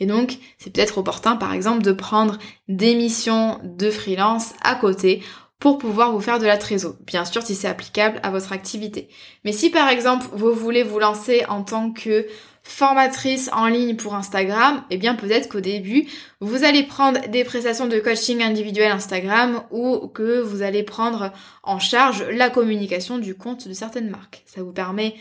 Et 0.00 0.06
donc, 0.06 0.38
c'est 0.58 0.72
peut-être 0.72 0.98
opportun, 0.98 1.36
par 1.36 1.52
exemple, 1.52 1.82
de 1.82 1.92
prendre 1.92 2.38
des 2.68 2.94
missions 2.94 3.60
de 3.62 3.90
freelance 3.90 4.54
à 4.62 4.74
côté 4.74 5.22
pour 5.60 5.78
pouvoir 5.78 6.10
vous 6.10 6.20
faire 6.20 6.38
de 6.38 6.46
la 6.46 6.58
trésor. 6.58 6.96
Bien 7.06 7.24
sûr, 7.24 7.42
si 7.42 7.54
c'est 7.54 7.68
applicable 7.68 8.18
à 8.22 8.30
votre 8.30 8.52
activité. 8.52 9.08
Mais 9.44 9.52
si 9.52 9.70
par 9.70 9.88
exemple, 9.88 10.26
vous 10.32 10.52
voulez 10.52 10.82
vous 10.82 10.98
lancer 10.98 11.44
en 11.48 11.62
tant 11.62 11.92
que 11.92 12.26
formatrice 12.62 13.50
en 13.52 13.66
ligne 13.66 13.96
pour 13.96 14.14
Instagram, 14.14 14.82
eh 14.90 14.96
bien 14.96 15.14
peut-être 15.14 15.48
qu'au 15.48 15.60
début, 15.60 16.06
vous 16.40 16.64
allez 16.64 16.82
prendre 16.82 17.20
des 17.28 17.44
prestations 17.44 17.86
de 17.86 17.98
coaching 18.00 18.42
individuel 18.42 18.90
Instagram 18.90 19.62
ou 19.70 20.08
que 20.08 20.40
vous 20.40 20.62
allez 20.62 20.82
prendre 20.82 21.32
en 21.62 21.78
charge 21.78 22.24
la 22.30 22.50
communication 22.50 23.18
du 23.18 23.34
compte 23.34 23.68
de 23.68 23.74
certaines 23.74 24.10
marques. 24.10 24.42
Ça 24.46 24.62
vous 24.62 24.72
permet 24.72 25.14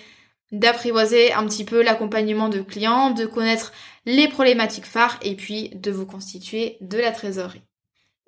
d'apprivoiser 0.52 1.34
un 1.34 1.46
petit 1.46 1.66
peu 1.66 1.84
l'accompagnement 1.84 2.50
de 2.50 2.62
clients, 2.62 3.12
de 3.12 3.26
connaître 3.26 3.72
les 4.06 4.28
problématiques 4.28 4.86
phares 4.86 5.20
et 5.22 5.36
puis 5.36 5.70
de 5.76 5.92
vous 5.92 6.06
constituer 6.06 6.78
de 6.82 6.98
la 6.98 7.12
trésorerie. 7.12 7.62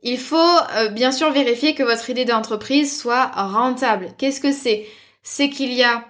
Il 0.01 0.17
faut 0.17 0.37
euh, 0.75 0.89
bien 0.89 1.11
sûr 1.11 1.31
vérifier 1.31 1.75
que 1.75 1.83
votre 1.83 2.09
idée 2.09 2.25
d'entreprise 2.25 2.99
soit 2.99 3.27
rentable. 3.27 4.09
Qu'est-ce 4.17 4.41
que 4.41 4.51
c'est? 4.51 4.87
C'est 5.23 5.49
qu'il 5.49 5.73
y 5.73 5.83
a 5.83 6.05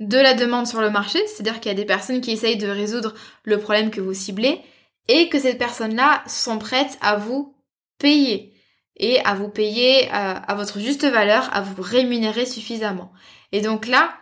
de 0.00 0.18
la 0.18 0.34
demande 0.34 0.66
sur 0.66 0.80
le 0.80 0.90
marché, 0.90 1.24
c'est-à-dire 1.26 1.60
qu'il 1.60 1.70
y 1.70 1.74
a 1.74 1.76
des 1.76 1.84
personnes 1.84 2.20
qui 2.20 2.32
essayent 2.32 2.56
de 2.56 2.68
résoudre 2.68 3.14
le 3.44 3.58
problème 3.58 3.90
que 3.90 4.00
vous 4.00 4.14
ciblez 4.14 4.60
et 5.08 5.28
que 5.28 5.38
ces 5.38 5.54
personnes-là 5.54 6.22
sont 6.26 6.58
prêtes 6.58 6.98
à 7.00 7.16
vous 7.16 7.54
payer 7.98 8.54
et 8.96 9.20
à 9.24 9.34
vous 9.34 9.48
payer 9.48 10.06
euh, 10.06 10.34
à 10.46 10.54
votre 10.54 10.78
juste 10.80 11.04
valeur, 11.04 11.54
à 11.54 11.60
vous 11.60 11.82
rémunérer 11.82 12.46
suffisamment. 12.46 13.12
Et 13.52 13.60
donc 13.60 13.86
là, 13.86 14.14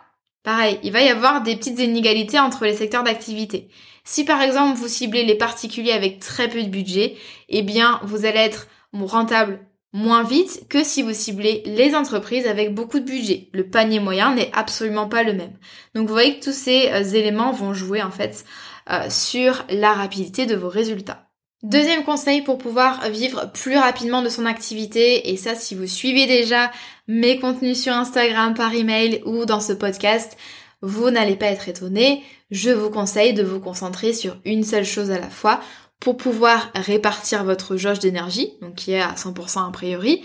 pareil, 0.43 0.79
il 0.83 0.91
va 0.91 1.01
y 1.01 1.09
avoir 1.09 1.41
des 1.41 1.55
petites 1.55 1.79
inégalités 1.79 2.39
entre 2.39 2.65
les 2.65 2.75
secteurs 2.75 3.03
d'activité. 3.03 3.69
Si 4.03 4.25
par 4.25 4.41
exemple 4.41 4.77
vous 4.77 4.87
ciblez 4.87 5.23
les 5.23 5.35
particuliers 5.35 5.93
avec 5.93 6.19
très 6.19 6.49
peu 6.49 6.61
de 6.61 6.69
budget, 6.69 7.15
eh 7.49 7.61
bien 7.61 7.99
vous 8.03 8.25
allez 8.25 8.39
être 8.39 8.67
rentable 8.93 9.59
moins 9.93 10.23
vite 10.23 10.65
que 10.69 10.83
si 10.83 11.03
vous 11.03 11.13
ciblez 11.13 11.61
les 11.65 11.95
entreprises 11.95 12.47
avec 12.47 12.73
beaucoup 12.73 12.99
de 12.99 13.05
budget. 13.05 13.49
Le 13.53 13.67
panier 13.67 13.99
moyen 13.99 14.33
n'est 14.33 14.51
absolument 14.53 15.07
pas 15.07 15.23
le 15.23 15.33
même. 15.33 15.53
Donc 15.93 16.07
vous 16.07 16.13
voyez 16.13 16.39
que 16.39 16.43
tous 16.43 16.55
ces 16.55 16.89
euh, 16.91 17.03
éléments 17.03 17.51
vont 17.51 17.73
jouer 17.73 18.01
en 18.01 18.11
fait 18.11 18.43
euh, 18.89 19.09
sur 19.09 19.63
la 19.69 19.93
rapidité 19.93 20.45
de 20.45 20.55
vos 20.55 20.69
résultats. 20.69 21.29
Deuxième 21.61 22.03
conseil 22.03 22.41
pour 22.41 22.57
pouvoir 22.57 23.09
vivre 23.09 23.49
plus 23.53 23.77
rapidement 23.77 24.21
de 24.21 24.27
son 24.27 24.45
activité, 24.45 25.29
et 25.31 25.37
ça 25.37 25.55
si 25.55 25.75
vous 25.75 25.87
suivez 25.87 26.25
déjà 26.27 26.69
mes 27.07 27.39
contenus 27.39 27.81
sur 27.81 27.93
Instagram 27.93 28.53
par 28.53 28.73
email 28.73 29.21
ou 29.25 29.45
dans 29.45 29.61
ce 29.61 29.71
podcast, 29.71 30.35
vous 30.81 31.09
n'allez 31.09 31.37
pas 31.37 31.45
être 31.45 31.69
étonné, 31.69 32.21
je 32.51 32.69
vous 32.69 32.89
conseille 32.89 33.33
de 33.33 33.43
vous 33.43 33.61
concentrer 33.61 34.11
sur 34.11 34.35
une 34.43 34.65
seule 34.65 34.83
chose 34.83 35.09
à 35.09 35.19
la 35.19 35.29
fois 35.29 35.61
pour 36.03 36.17
pouvoir 36.17 36.69
répartir 36.75 37.45
votre 37.45 37.77
jauge 37.77 37.99
d'énergie, 37.99 38.51
donc 38.61 38.75
qui 38.75 38.91
est 38.91 39.01
à 39.01 39.13
100% 39.13 39.69
a 39.69 39.71
priori, 39.71 40.21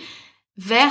vers 0.57 0.91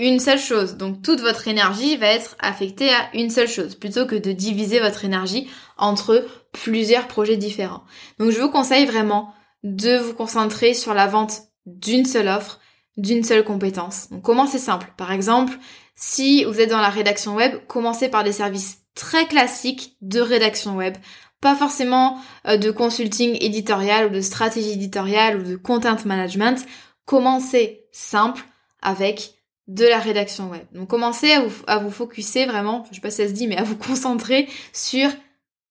une 0.00 0.18
seule 0.18 0.40
chose. 0.40 0.74
Donc 0.74 1.02
toute 1.02 1.20
votre 1.20 1.46
énergie 1.46 1.96
va 1.96 2.08
être 2.08 2.34
affectée 2.40 2.90
à 2.90 3.14
une 3.14 3.30
seule 3.30 3.46
chose, 3.46 3.76
plutôt 3.76 4.04
que 4.04 4.16
de 4.16 4.32
diviser 4.32 4.80
votre 4.80 5.04
énergie 5.04 5.48
entre 5.78 6.26
plusieurs 6.50 7.06
projets 7.06 7.36
différents. 7.36 7.84
Donc 8.18 8.32
je 8.32 8.40
vous 8.40 8.50
conseille 8.50 8.86
vraiment 8.86 9.32
de 9.62 9.98
vous 9.98 10.14
concentrer 10.14 10.74
sur 10.74 10.94
la 10.94 11.06
vente 11.06 11.42
d'une 11.66 12.04
seule 12.04 12.26
offre, 12.26 12.58
d'une 12.96 13.22
seule 13.22 13.44
compétence. 13.44 14.10
Donc 14.10 14.22
comment 14.22 14.48
c'est 14.48 14.58
simple 14.58 14.92
Par 14.96 15.12
exemple, 15.12 15.56
si 15.94 16.42
vous 16.42 16.60
êtes 16.60 16.70
dans 16.70 16.80
la 16.80 16.88
rédaction 16.88 17.36
web, 17.36 17.64
commencez 17.68 18.08
par 18.08 18.24
des 18.24 18.32
services 18.32 18.78
très 18.96 19.28
classiques 19.28 19.96
de 20.00 20.20
rédaction 20.20 20.74
web 20.76 20.96
pas 21.42 21.56
forcément 21.56 22.18
euh, 22.46 22.56
de 22.56 22.70
consulting 22.70 23.36
éditorial 23.40 24.06
ou 24.06 24.08
de 24.10 24.22
stratégie 24.22 24.72
éditoriale 24.72 25.40
ou 25.40 25.42
de 25.42 25.56
content 25.56 25.96
management. 26.06 26.64
Commencez 27.04 27.84
simple 27.92 28.42
avec 28.80 29.34
de 29.66 29.84
la 29.84 29.98
rédaction 29.98 30.48
web. 30.48 30.64
Donc 30.72 30.88
commencez 30.88 31.32
à 31.32 31.42
vous, 31.42 31.64
à 31.66 31.78
vous 31.78 31.90
focuser 31.90 32.46
vraiment, 32.46 32.84
je 32.88 32.94
sais 32.94 33.00
pas 33.00 33.10
si 33.10 33.18
ça 33.18 33.28
se 33.28 33.32
dit, 33.32 33.48
mais 33.48 33.58
à 33.58 33.64
vous 33.64 33.76
concentrer 33.88 34.48
sur 34.72 35.10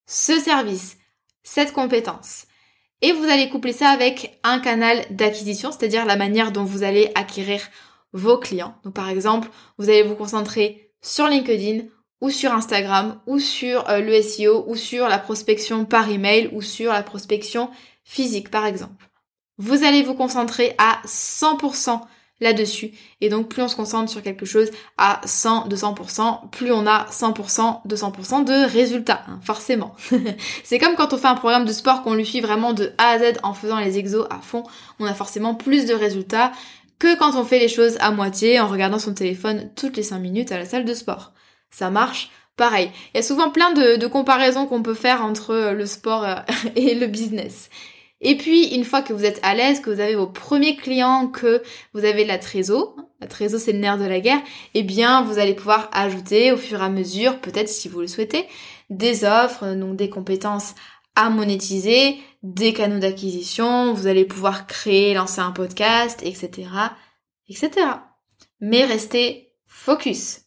ce 0.06 0.40
service, 0.40 0.98
cette 1.42 1.72
compétence. 1.72 2.46
Et 3.02 3.14
vous 3.14 3.24
allez 3.24 3.50
coupler 3.50 3.74
ça 3.74 3.90
avec 3.90 4.40
un 4.44 4.60
canal 4.60 5.06
d'acquisition, 5.10 5.72
c'est-à-dire 5.72 6.06
la 6.06 6.18
manière 6.18 6.52
dont 6.52 6.66
vous 6.66 6.84
allez 6.84 7.12
acquérir 7.16 7.62
vos 8.12 8.38
clients. 8.38 8.76
Donc 8.84 8.94
par 8.94 9.10
exemple, 9.10 9.50
vous 9.78 9.90
allez 9.90 10.04
vous 10.04 10.16
concentrer 10.16 10.92
sur 11.02 11.28
LinkedIn 11.28 11.86
ou 12.22 12.30
sur 12.30 12.54
Instagram 12.54 13.20
ou 13.28 13.40
sur 13.40 13.90
euh, 13.90 14.00
le 14.00 14.22
SEO 14.22 14.64
ou 14.68 14.76
sur 14.76 15.08
la 15.08 15.18
prospection 15.18 15.86
par 15.86 16.10
email 16.10 16.50
ou 16.54 16.62
sur 16.62 16.94
la 16.94 17.04
prospection 17.04 17.70
physique 18.04 18.50
par 18.50 18.66
exemple. 18.66 19.10
Vous 19.58 19.84
allez 19.84 20.04
vous 20.04 20.14
concentrer 20.14 20.74
à 20.78 21.02
100% 21.06 22.02
là-dessus. 22.42 22.92
Et 23.22 23.30
donc 23.30 23.48
plus 23.48 23.62
on 23.62 23.68
se 23.68 23.76
concentre 23.76 24.12
sur 24.12 24.22
quelque 24.22 24.46
chose 24.46 24.70
à 24.98 25.22
100, 25.24 25.70
200%, 25.70 26.50
plus 26.50 26.72
on 26.72 26.88
a 26.88 27.06
100%, 27.06 27.88
200% 27.88 28.44
de 28.44 28.72
résultats, 28.72 29.24
hein, 29.28 29.40
forcément. 29.44 29.96
c'est 30.64 30.80
comme 30.80 30.96
quand 30.96 31.14
on 31.14 31.18
fait 31.18 31.28
un 31.28 31.36
programme 31.36 31.66
de 31.66 31.72
sport 31.72 32.02
qu'on 32.02 32.16
lui 32.16 32.26
suit 32.26 32.42
vraiment 32.42 32.74
de 32.74 32.92
A 32.98 33.12
à 33.12 33.20
Z 33.20 33.38
en 33.44 33.54
faisant 33.54 33.80
les 33.80 33.98
exos 33.98 34.26
à 34.30 34.40
fond, 34.40 34.64
on 35.00 35.06
a 35.06 35.14
forcément 35.14 35.56
plus 35.56 35.86
de 35.86 35.94
résultats 35.94 36.52
que 37.00 37.18
quand 37.18 37.36
on 37.36 37.46
fait 37.46 37.60
les 37.60 37.68
choses 37.68 37.98
à 38.00 38.12
moitié 38.12 38.60
en 38.60 38.68
regardant 38.68 39.00
son 39.00 39.14
téléphone 39.14 39.70
toutes 39.76 39.98
les 39.98 40.04
5 40.04 40.20
minutes 40.20 40.52
à 40.52 40.58
la 40.58 40.66
salle 40.66 40.86
de 40.86 40.94
sport. 40.94 41.34
Ça 41.72 41.90
marche 41.90 42.30
pareil. 42.58 42.92
Il 43.14 43.18
y 43.18 43.20
a 43.20 43.24
souvent 43.24 43.50
plein 43.50 43.74
de, 43.74 44.06
comparaisons 44.08 44.68
qu'on 44.68 44.84
peut 44.84 44.94
faire 44.94 45.24
entre 45.24 45.74
le 45.74 45.86
sport 45.86 46.24
euh, 46.24 46.36
et 46.76 46.94
le 46.96 47.08
business. 47.08 47.70
Et 48.24 48.38
puis, 48.38 48.76
une 48.76 48.84
fois 48.84 49.02
que 49.02 49.14
vous 49.14 49.26
êtes 49.26 49.40
à 49.42 49.56
l'aise, 49.56 49.80
que 49.80 49.90
vous 49.90 50.00
avez 50.00 50.14
vos 50.14 50.28
premiers 50.28 50.76
clients, 50.76 51.28
que 51.28 51.64
vous 51.94 52.06
avez 52.06 52.24
la 52.24 52.38
trésor, 52.38 52.96
la 53.20 53.26
trésor 53.26 53.60
c'est 53.60 53.72
le 53.72 53.80
nerf 53.80 53.98
de 53.98 54.06
la 54.06 54.20
guerre, 54.20 54.42
eh 54.76 54.84
bien, 54.84 55.24
vous 55.24 55.40
allez 55.40 55.56
pouvoir 55.56 55.90
ajouter 55.92 56.52
au 56.52 56.58
fur 56.58 56.82
et 56.82 56.86
à 56.86 56.90
mesure, 56.90 57.40
peut-être 57.40 57.68
si 57.68 57.88
vous 57.88 58.00
le 58.00 58.08
souhaitez, 58.08 58.46
des 58.92 59.26
offres, 59.26 59.74
donc 59.74 59.96
des 59.96 60.10
compétences 60.10 60.76
à 61.16 61.30
monétiser, 61.30 62.18
des 62.44 62.74
canaux 62.74 63.00
d'acquisition, 63.00 63.94
vous 63.94 64.06
allez 64.06 64.26
pouvoir 64.26 64.68
créer, 64.68 65.14
lancer 65.16 65.42
un 65.42 65.52
podcast, 65.52 66.22
etc., 66.24 66.68
etc. 67.50 67.72
Mais 68.60 68.86
restez 68.86 69.54
focus. 69.66 70.41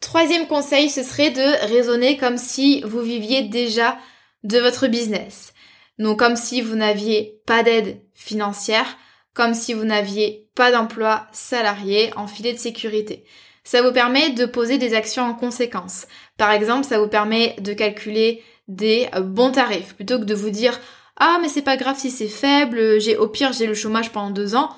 Troisième 0.00 0.46
conseil, 0.46 0.88
ce 0.88 1.02
serait 1.02 1.30
de 1.30 1.66
raisonner 1.66 2.16
comme 2.16 2.38
si 2.38 2.80
vous 2.82 3.00
viviez 3.00 3.42
déjà 3.42 3.98
de 4.42 4.58
votre 4.58 4.86
business. 4.86 5.52
Donc 5.98 6.18
comme 6.18 6.36
si 6.36 6.62
vous 6.62 6.74
n'aviez 6.74 7.40
pas 7.46 7.62
d'aide 7.62 8.00
financière, 8.14 8.96
comme 9.34 9.54
si 9.54 9.74
vous 9.74 9.84
n'aviez 9.84 10.48
pas 10.54 10.72
d'emploi 10.72 11.26
salarié 11.32 12.10
en 12.16 12.26
filet 12.26 12.54
de 12.54 12.58
sécurité. 12.58 13.24
Ça 13.62 13.82
vous 13.82 13.92
permet 13.92 14.30
de 14.30 14.46
poser 14.46 14.78
des 14.78 14.94
actions 14.94 15.24
en 15.24 15.34
conséquence. 15.34 16.06
Par 16.38 16.50
exemple, 16.50 16.86
ça 16.86 16.98
vous 16.98 17.08
permet 17.08 17.54
de 17.60 17.74
calculer 17.74 18.42
des 18.68 19.08
bons 19.20 19.52
tarifs 19.52 19.94
plutôt 19.94 20.18
que 20.18 20.24
de 20.24 20.34
vous 20.34 20.50
dire 20.50 20.80
ah 21.16 21.38
mais 21.42 21.48
c'est 21.48 21.60
pas 21.60 21.76
grave 21.76 21.98
si 21.98 22.10
c'est 22.10 22.28
faible, 22.28 22.98
j'ai 22.98 23.18
au 23.18 23.28
pire 23.28 23.52
j'ai 23.52 23.66
le 23.66 23.74
chômage 23.74 24.10
pendant 24.10 24.30
deux 24.30 24.54
ans. 24.54 24.70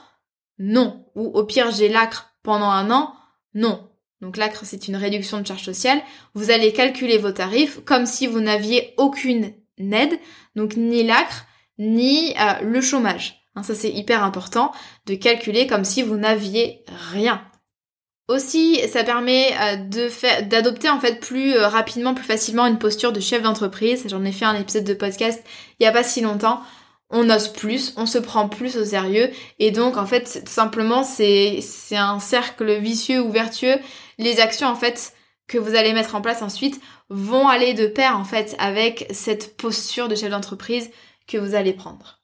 Non. 0.59 1.07
Ou 1.15 1.27
au 1.27 1.45
pire 1.45 1.71
j'ai 1.71 1.89
l'acre 1.89 2.35
pendant 2.43 2.71
un 2.71 2.91
an. 2.91 3.15
Non. 3.55 3.89
Donc 4.23 4.37
l'acre 4.37 4.65
c'est 4.65 4.89
une 4.89 4.97
réduction 4.97 5.41
de 5.41 5.47
charges 5.47 5.65
sociales. 5.65 6.01
Vous 6.35 6.51
allez 6.51 6.73
calculer 6.73 7.19
vos 7.19 7.33
tarifs 7.33 7.81
comme 7.85 8.07
si 8.07 8.27
vous 8.27 8.41
n'aviez 8.41 8.95
aucune 8.97 9.53
aide, 9.79 10.19
donc 10.55 10.77
ni 10.77 11.03
l'acre, 11.03 11.45
ni 11.79 12.33
euh, 12.39 12.63
le 12.63 12.81
chômage. 12.81 13.45
Hein, 13.57 13.65
ça 13.65 13.75
c'est 13.75 13.91
hyper 13.91 14.23
important 14.23 14.73
de 15.07 15.17
calculer 15.17 15.67
comme 15.67 15.85
si 15.85 16.03
vous 16.03 16.17
n'aviez 16.17 16.85
rien. 17.11 17.43
Aussi, 18.29 18.81
ça 18.89 19.03
permet 19.03 19.53
euh, 19.61 20.43
d'adopter 20.43 20.89
en 20.89 21.01
fait 21.01 21.21
plus 21.21 21.55
euh, 21.55 21.67
rapidement, 21.67 22.15
plus 22.15 22.25
facilement 22.25 22.67
une 22.67 22.79
posture 22.79 23.13
de 23.13 23.21
chef 23.21 23.43
d'entreprise. 23.43 24.07
J'en 24.09 24.25
ai 24.25 24.33
fait 24.33 24.45
un 24.45 24.55
épisode 24.55 24.85
de 24.85 24.95
podcast 24.95 25.43
il 25.81 25.85
y 25.85 25.87
a 25.87 25.93
pas 25.93 26.05
si 26.05 26.21
longtemps. 26.21 26.63
On 27.11 27.29
ose 27.29 27.49
plus, 27.49 27.93
on 27.99 28.07
se 28.07 28.17
prend 28.17 28.49
plus 28.49 28.79
au 28.79 28.85
sérieux 28.87 29.31
et 29.59 29.71
donc 29.71 29.99
en 29.99 30.07
fait 30.07 30.49
simplement 30.49 31.05
c'est 31.05 31.61
un 31.91 32.21
cercle 32.21 32.79
vicieux 32.79 33.21
ou 33.21 33.31
vertueux. 33.31 33.77
Les 34.19 34.41
actions 34.41 34.69
en 34.69 34.77
fait 34.77 35.15
que 35.49 35.59
vous 35.59 35.75
allez 35.75 35.93
mettre 35.93 36.15
en 36.15 36.21
place 36.21 36.43
ensuite 36.43 36.81
vont 37.09 37.49
aller 37.49 37.75
de 37.75 37.87
pair 37.87 38.19
en 38.19 38.25
fait 38.25 38.55
avec 38.59 39.07
cette 39.11 39.57
posture 39.57 40.09
de 40.09 40.15
chef 40.15 40.31
d'entreprise 40.31 40.91
que 41.27 41.37
vous 41.37 41.55
allez 41.55 41.73
prendre. 41.73 42.21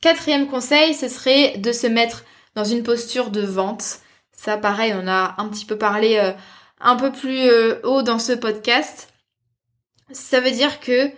Quatrième 0.00 0.48
conseil, 0.48 0.94
ce 0.94 1.08
serait 1.08 1.58
de 1.58 1.72
se 1.72 1.86
mettre 1.86 2.24
dans 2.54 2.64
une 2.64 2.82
posture 2.82 3.30
de 3.30 3.42
vente. 3.42 4.00
Ça 4.32 4.56
pareil, 4.56 4.94
on 4.94 5.06
a 5.06 5.34
un 5.38 5.48
petit 5.48 5.64
peu 5.64 5.78
parlé 5.78 6.16
euh, 6.16 6.32
un 6.80 6.96
peu 6.96 7.10
plus 7.12 7.48
euh, 7.48 7.80
haut 7.84 8.02
dans 8.02 8.18
ce 8.18 8.32
podcast. 8.32 9.12
Ça 10.10 10.40
veut 10.40 10.50
dire 10.50 10.80
que 10.80 11.10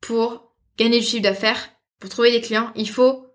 pour 0.00 0.52
gagner 0.76 1.00
du 1.00 1.06
chiffre 1.06 1.22
d'affaires, 1.22 1.70
pour 1.98 2.10
trouver 2.10 2.32
des 2.32 2.40
clients, 2.40 2.70
il 2.74 2.88
faut 2.88 3.26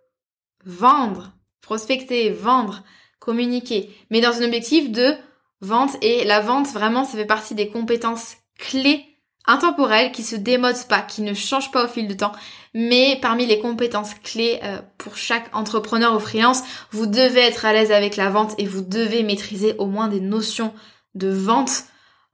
vendre, 0.66 1.34
prospecter, 1.62 2.30
vendre, 2.30 2.84
communiquer, 3.20 3.90
mais 4.10 4.22
dans 4.22 4.42
un 4.42 4.46
objectif 4.46 4.92
de 4.92 5.16
vente 5.62 5.98
et 6.02 6.24
la 6.24 6.40
vente 6.40 6.68
vraiment 6.68 7.06
ça 7.06 7.18
fait 7.18 7.26
partie 7.26 7.56
des 7.56 7.70
compétences 7.70 8.36
clés 8.58 9.18
intemporelles 9.48 10.12
qui 10.12 10.24
se 10.24 10.36
démodent 10.36 10.88
pas, 10.90 11.02
qui 11.02 11.22
ne 11.22 11.34
changent 11.34 11.72
pas 11.72 11.86
au 11.86 11.88
fil 11.88 12.08
du 12.08 12.18
temps, 12.18 12.34
mais 12.74 13.18
parmi 13.22 13.46
les 13.46 13.60
compétences 13.60 14.14
clés 14.14 14.60
euh, 14.64 14.82
pour 14.98 15.16
chaque 15.16 15.56
entrepreneur 15.56 16.16
ou 16.16 16.20
freelance, 16.20 16.64
vous 16.92 17.08
devez 17.08 17.40
être 17.40 17.66
à 17.66 17.72
l'aise 17.72 17.92
avec 17.92 18.18
la 18.18 18.30
vente 18.30 18.54
et 18.58 18.66
vous 18.66 18.82
devez 18.82 19.24
maîtriser 19.24 19.76
au 19.78 19.86
moins 19.86 20.10
des 20.10 20.20
notions 20.20 20.74
de 21.16 21.30
vente, 21.30 21.86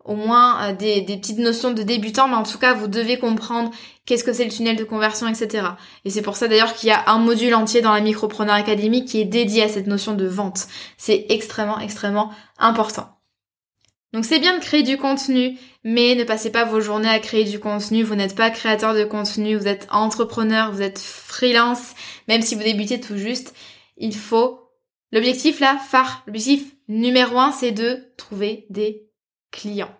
au 0.05 0.15
moins 0.15 0.61
euh, 0.61 0.73
des, 0.73 1.01
des, 1.01 1.17
petites 1.17 1.39
notions 1.39 1.71
de 1.71 1.83
débutant, 1.83 2.27
mais 2.27 2.35
en 2.35 2.43
tout 2.43 2.57
cas 2.57 2.73
vous 2.73 2.87
devez 2.87 3.17
comprendre 3.17 3.71
qu'est-ce 4.05 4.23
que 4.23 4.33
c'est 4.33 4.45
le 4.45 4.51
tunnel 4.51 4.75
de 4.75 4.83
conversion, 4.83 5.27
etc. 5.27 5.67
Et 6.05 6.09
c'est 6.09 6.21
pour 6.21 6.35
ça 6.35 6.47
d'ailleurs 6.47 6.73
qu'il 6.73 6.89
y 6.89 6.91
a 6.91 7.09
un 7.09 7.19
module 7.19 7.55
entier 7.55 7.81
dans 7.81 7.93
la 7.93 8.01
Micropreneur 8.01 8.55
Academy 8.55 9.05
qui 9.05 9.21
est 9.21 9.25
dédié 9.25 9.63
à 9.63 9.69
cette 9.69 9.87
notion 9.87 10.13
de 10.13 10.27
vente. 10.27 10.67
C'est 10.97 11.25
extrêmement, 11.29 11.79
extrêmement 11.79 12.31
important. 12.57 13.09
Donc 14.13 14.25
c'est 14.25 14.39
bien 14.39 14.55
de 14.57 14.63
créer 14.63 14.83
du 14.83 14.97
contenu, 14.97 15.57
mais 15.83 16.13
ne 16.15 16.23
passez 16.23 16.51
pas 16.51 16.65
vos 16.65 16.81
journées 16.81 17.09
à 17.09 17.19
créer 17.19 17.45
du 17.45 17.59
contenu. 17.59 18.03
Vous 18.03 18.15
n'êtes 18.15 18.35
pas 18.35 18.51
créateur 18.51 18.93
de 18.93 19.03
contenu, 19.05 19.55
vous 19.55 19.67
êtes 19.67 19.87
entrepreneur, 19.89 20.71
vous 20.71 20.83
êtes 20.83 20.99
freelance, 20.99 21.93
même 22.27 22.43
si 22.43 22.55
vous 22.55 22.61
débutez 22.61 22.99
tout 22.99 23.17
juste. 23.17 23.53
Il 23.97 24.15
faut... 24.15 24.59
L'objectif 25.11 25.59
là, 25.59 25.77
phare, 25.77 26.23
l'objectif 26.25 26.73
numéro 26.87 27.37
un, 27.37 27.51
c'est 27.51 27.71
de 27.71 27.99
trouver 28.17 28.65
des 28.71 29.07
clients. 29.53 29.95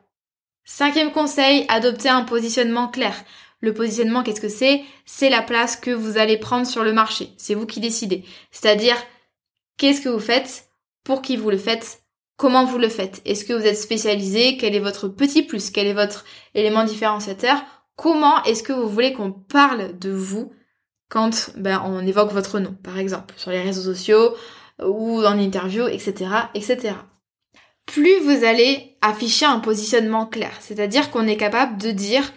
Cinquième 0.66 1.12
conseil, 1.12 1.66
adopter 1.70 2.10
un 2.10 2.24
positionnement 2.24 2.90
clair. 2.90 3.16
Le 3.62 3.74
positionnement, 3.74 4.24
qu'est-ce 4.24 4.42
que 4.42 4.50
c'est? 4.50 4.82
C'est 5.06 5.30
la 5.30 5.42
place 5.42 5.78
que 5.78 5.92
vous 5.92 6.18
allez 6.18 6.38
prendre 6.38 6.68
sur 6.68 6.84
le 6.84 6.92
marché. 6.92 7.30
C'est 7.38 7.54
vous 7.54 7.66
qui 7.66 7.80
décidez. 7.80 8.26
C'est-à-dire, 8.52 8.98
qu'est-ce 9.78 10.02
que 10.02 10.10
vous 10.10 10.20
faites? 10.20 10.68
Pour 11.06 11.22
qui 11.22 11.38
vous 11.38 11.50
le 11.50 11.58
faites? 11.58 12.02
Comment 12.36 12.66
vous 12.66 12.78
le 12.78 12.90
faites? 12.90 13.22
Est-ce 13.24 13.46
que 13.46 13.54
vous 13.54 13.66
êtes 13.66 13.78
spécialisé? 13.78 14.58
Quel 14.58 14.76
est 14.76 14.80
votre 14.80 15.08
petit 15.08 15.44
plus? 15.44 15.70
Quel 15.70 15.88
est 15.88 15.94
votre 15.94 16.26
élément 16.56 16.84
différenciateur? 16.84 17.64
Comment 17.96 18.44
est-ce 18.44 18.64
que 18.64 18.74
vous 18.74 18.90
voulez 18.90 19.14
qu'on 19.14 19.32
parle 19.32 19.98
de 19.98 20.12
vous 20.12 20.52
quand 21.10 21.52
ben, 21.56 21.82
on 21.86 22.06
évoque 22.08 22.32
votre 22.32 22.60
nom, 22.60 22.76
par 22.84 22.98
exemple, 22.98 23.36
sur 23.38 23.52
les 23.52 23.62
réseaux 23.62 23.84
sociaux 23.84 24.36
ou 24.84 25.24
en 25.24 25.38
interview, 25.38 25.88
etc., 25.88 26.32
etc. 26.56 26.96
Plus 27.86 28.20
vous 28.20 28.44
allez 28.44 28.98
afficher 29.02 29.46
un 29.46 29.60
positionnement 29.60 30.26
clair, 30.26 30.54
c'est-à-dire 30.60 31.12
qu'on 31.12 31.28
est 31.28 31.38
capable 31.38 31.78
de 31.78 31.92
dire 31.92 32.32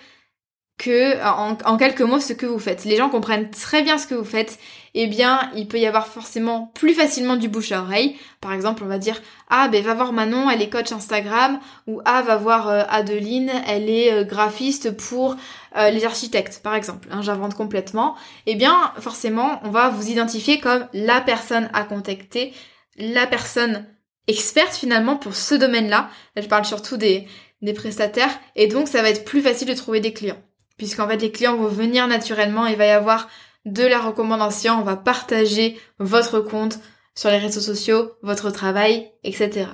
que 0.78 1.24
en, 1.24 1.76
quelques 1.78 2.02
mots 2.02 2.20
ce 2.20 2.35
que 2.35 2.44
vous 2.44 2.59
faites. 2.59 2.85
Les 2.85 2.96
gens 2.96 3.09
comprennent 3.09 3.50
très 3.50 3.82
bien 3.82 3.96
ce 3.96 4.06
que 4.06 4.14
vous 4.14 4.24
faites, 4.24 4.59
eh 4.94 5.06
bien 5.06 5.50
il 5.54 5.68
peut 5.68 5.78
y 5.78 5.87
avoir 5.87 6.06
forcément 6.06 6.70
plus 6.74 6.92
facilement 6.92 7.37
du 7.37 7.48
bouche 7.48 7.72
à 7.72 7.80
oreille. 7.80 8.16
Par 8.40 8.52
exemple, 8.52 8.82
on 8.85 8.87
va 8.87 8.98
dire 8.98 9.22
ah 9.48 9.68
ben 9.68 9.82
va 9.82 9.94
voir 9.94 10.12
Manon, 10.12 10.50
elle 10.50 10.61
est 10.61 10.68
coach 10.68 10.92
Instagram, 10.92 11.61
ou 11.87 12.02
ah 12.04 12.22
va 12.22 12.37
voir 12.37 12.68
euh, 12.68 12.82
Adeline, 12.90 13.50
elle 13.66 13.88
est 13.88 14.12
euh, 14.12 14.24
graphiste 14.24 14.94
pour 14.96 15.37
euh, 15.76 15.90
les 15.90 16.04
architectes, 16.04 16.61
par 16.62 16.74
exemple. 16.74 17.09
Hein, 17.11 17.22
J'invente 17.22 17.54
complètement. 17.54 18.14
Eh 18.44 18.54
bien 18.54 18.92
forcément, 19.00 19.61
on 19.64 19.70
va 19.70 19.88
vous 19.88 20.11
identifier 20.11 20.61
comme 20.61 20.87
la 20.92 21.22
personne 21.22 21.70
à 21.72 21.85
contacter, 21.85 22.52
la 22.98 23.26
personne 23.26 23.87
experte 24.26 24.74
finalement 24.74 25.16
pour 25.16 25.34
ce 25.34 25.54
domaine-là. 25.54 26.10
Là, 26.34 26.42
je 26.42 26.48
parle 26.48 26.64
surtout 26.64 26.96
des 26.96 27.26
des 27.62 27.72
prestataires 27.72 28.38
et 28.54 28.66
donc 28.66 28.86
ça 28.86 29.00
va 29.00 29.08
être 29.08 29.24
plus 29.24 29.40
facile 29.40 29.66
de 29.66 29.74
trouver 29.74 30.00
des 30.00 30.12
clients 30.12 30.36
puisqu'en 30.76 31.08
fait 31.08 31.16
les 31.16 31.32
clients 31.32 31.56
vont 31.56 31.68
venir 31.68 32.06
naturellement, 32.06 32.66
il 32.66 32.76
va 32.76 32.86
y 32.86 32.90
avoir 32.90 33.28
de 33.64 33.84
la 33.84 34.00
recommandation, 34.00 34.78
on 34.78 34.84
va 34.84 34.96
partager 34.96 35.78
votre 35.98 36.40
compte 36.40 36.78
sur 37.14 37.30
les 37.30 37.38
réseaux 37.38 37.60
sociaux, 37.60 38.12
votre 38.22 38.50
travail, 38.50 39.10
etc. 39.24 39.68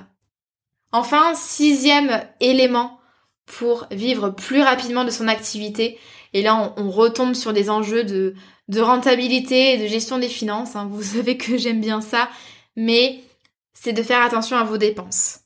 Enfin, 0.91 1.35
sixième 1.35 2.23
élément 2.39 2.99
pour 3.45 3.87
vivre 3.91 4.29
plus 4.29 4.61
rapidement 4.61 5.03
de 5.03 5.09
son 5.09 5.27
activité, 5.27 5.99
et 6.33 6.41
là 6.41 6.73
on, 6.77 6.89
retombe 6.89 7.33
sur 7.33 7.51
des 7.51 7.69
enjeux 7.69 8.03
de, 8.03 8.35
de 8.69 8.81
rentabilité 8.81 9.73
et 9.73 9.77
de 9.77 9.87
gestion 9.87 10.17
des 10.17 10.29
finances, 10.29 10.75
hein. 10.75 10.87
vous 10.89 11.03
savez 11.15 11.37
que 11.37 11.57
j'aime 11.57 11.81
bien 11.81 12.01
ça, 12.01 12.29
mais 12.75 13.19
c'est 13.83 13.91
de 13.91 14.01
faire 14.01 14.23
attention 14.23 14.55
à 14.55 14.63
vos 14.63 14.77
dépenses. 14.77 15.39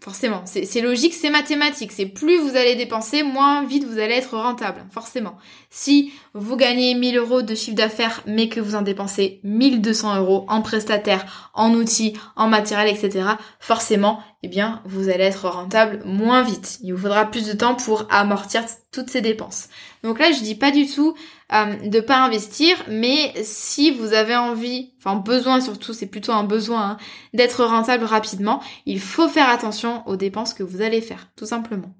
Forcément, 0.00 0.42
c'est 0.44 0.80
logique, 0.82 1.14
c'est 1.14 1.30
mathématique. 1.30 1.92
C'est 1.92 2.04
plus 2.04 2.36
vous 2.36 2.56
allez 2.56 2.74
dépenser, 2.74 3.22
moins 3.22 3.64
vite 3.64 3.84
vous 3.84 3.98
allez 3.98 4.14
être 4.14 4.36
rentable, 4.36 4.84
forcément. 4.90 5.38
Si 5.70 6.12
vous 6.34 6.56
gagnez 6.56 6.94
1000 6.94 7.16
euros 7.16 7.42
de 7.42 7.54
chiffre 7.54 7.76
d'affaires, 7.76 8.22
mais 8.26 8.48
que 8.48 8.60
vous 8.60 8.74
en 8.74 8.82
dépensez 8.82 9.40
1200 9.44 10.16
euros 10.16 10.44
en 10.48 10.62
prestataire, 10.62 11.50
en 11.54 11.72
outils, 11.72 12.14
en 12.36 12.48
matériel, 12.48 12.94
etc., 12.94 13.24
forcément, 13.60 14.18
eh 14.42 14.48
bien, 14.48 14.82
vous 14.84 15.08
allez 15.08 15.24
être 15.24 15.48
rentable 15.48 16.02
moins 16.04 16.42
vite. 16.42 16.80
Il 16.82 16.92
vous 16.92 17.00
faudra 17.00 17.30
plus 17.30 17.46
de 17.46 17.54
temps 17.54 17.76
pour 17.76 18.06
amortir 18.10 18.64
toutes 18.92 19.08
ces 19.08 19.22
dépenses. 19.22 19.68
Donc 20.02 20.18
là, 20.18 20.32
je 20.32 20.40
dis 20.40 20.56
pas 20.56 20.70
du 20.70 20.86
tout 20.86 21.14
euh, 21.52 21.88
de 21.88 22.00
pas 22.00 22.18
investir, 22.18 22.76
mais 22.88 23.32
si 23.42 23.90
vous 23.90 24.12
avez 24.12 24.36
envie, 24.36 24.94
enfin 24.98 25.16
besoin 25.16 25.60
surtout, 25.60 25.92
c'est 25.92 26.06
plutôt 26.06 26.32
un 26.32 26.44
besoin 26.44 26.82
hein, 26.82 26.96
d'être 27.32 27.64
rentable 27.64 28.04
rapidement, 28.04 28.62
il 28.86 29.00
faut 29.00 29.28
faire 29.28 29.48
attention 29.48 30.06
aux 30.06 30.16
dépenses 30.16 30.54
que 30.54 30.62
vous 30.62 30.80
allez 30.80 31.00
faire, 31.00 31.28
tout 31.36 31.46
simplement. 31.46 31.94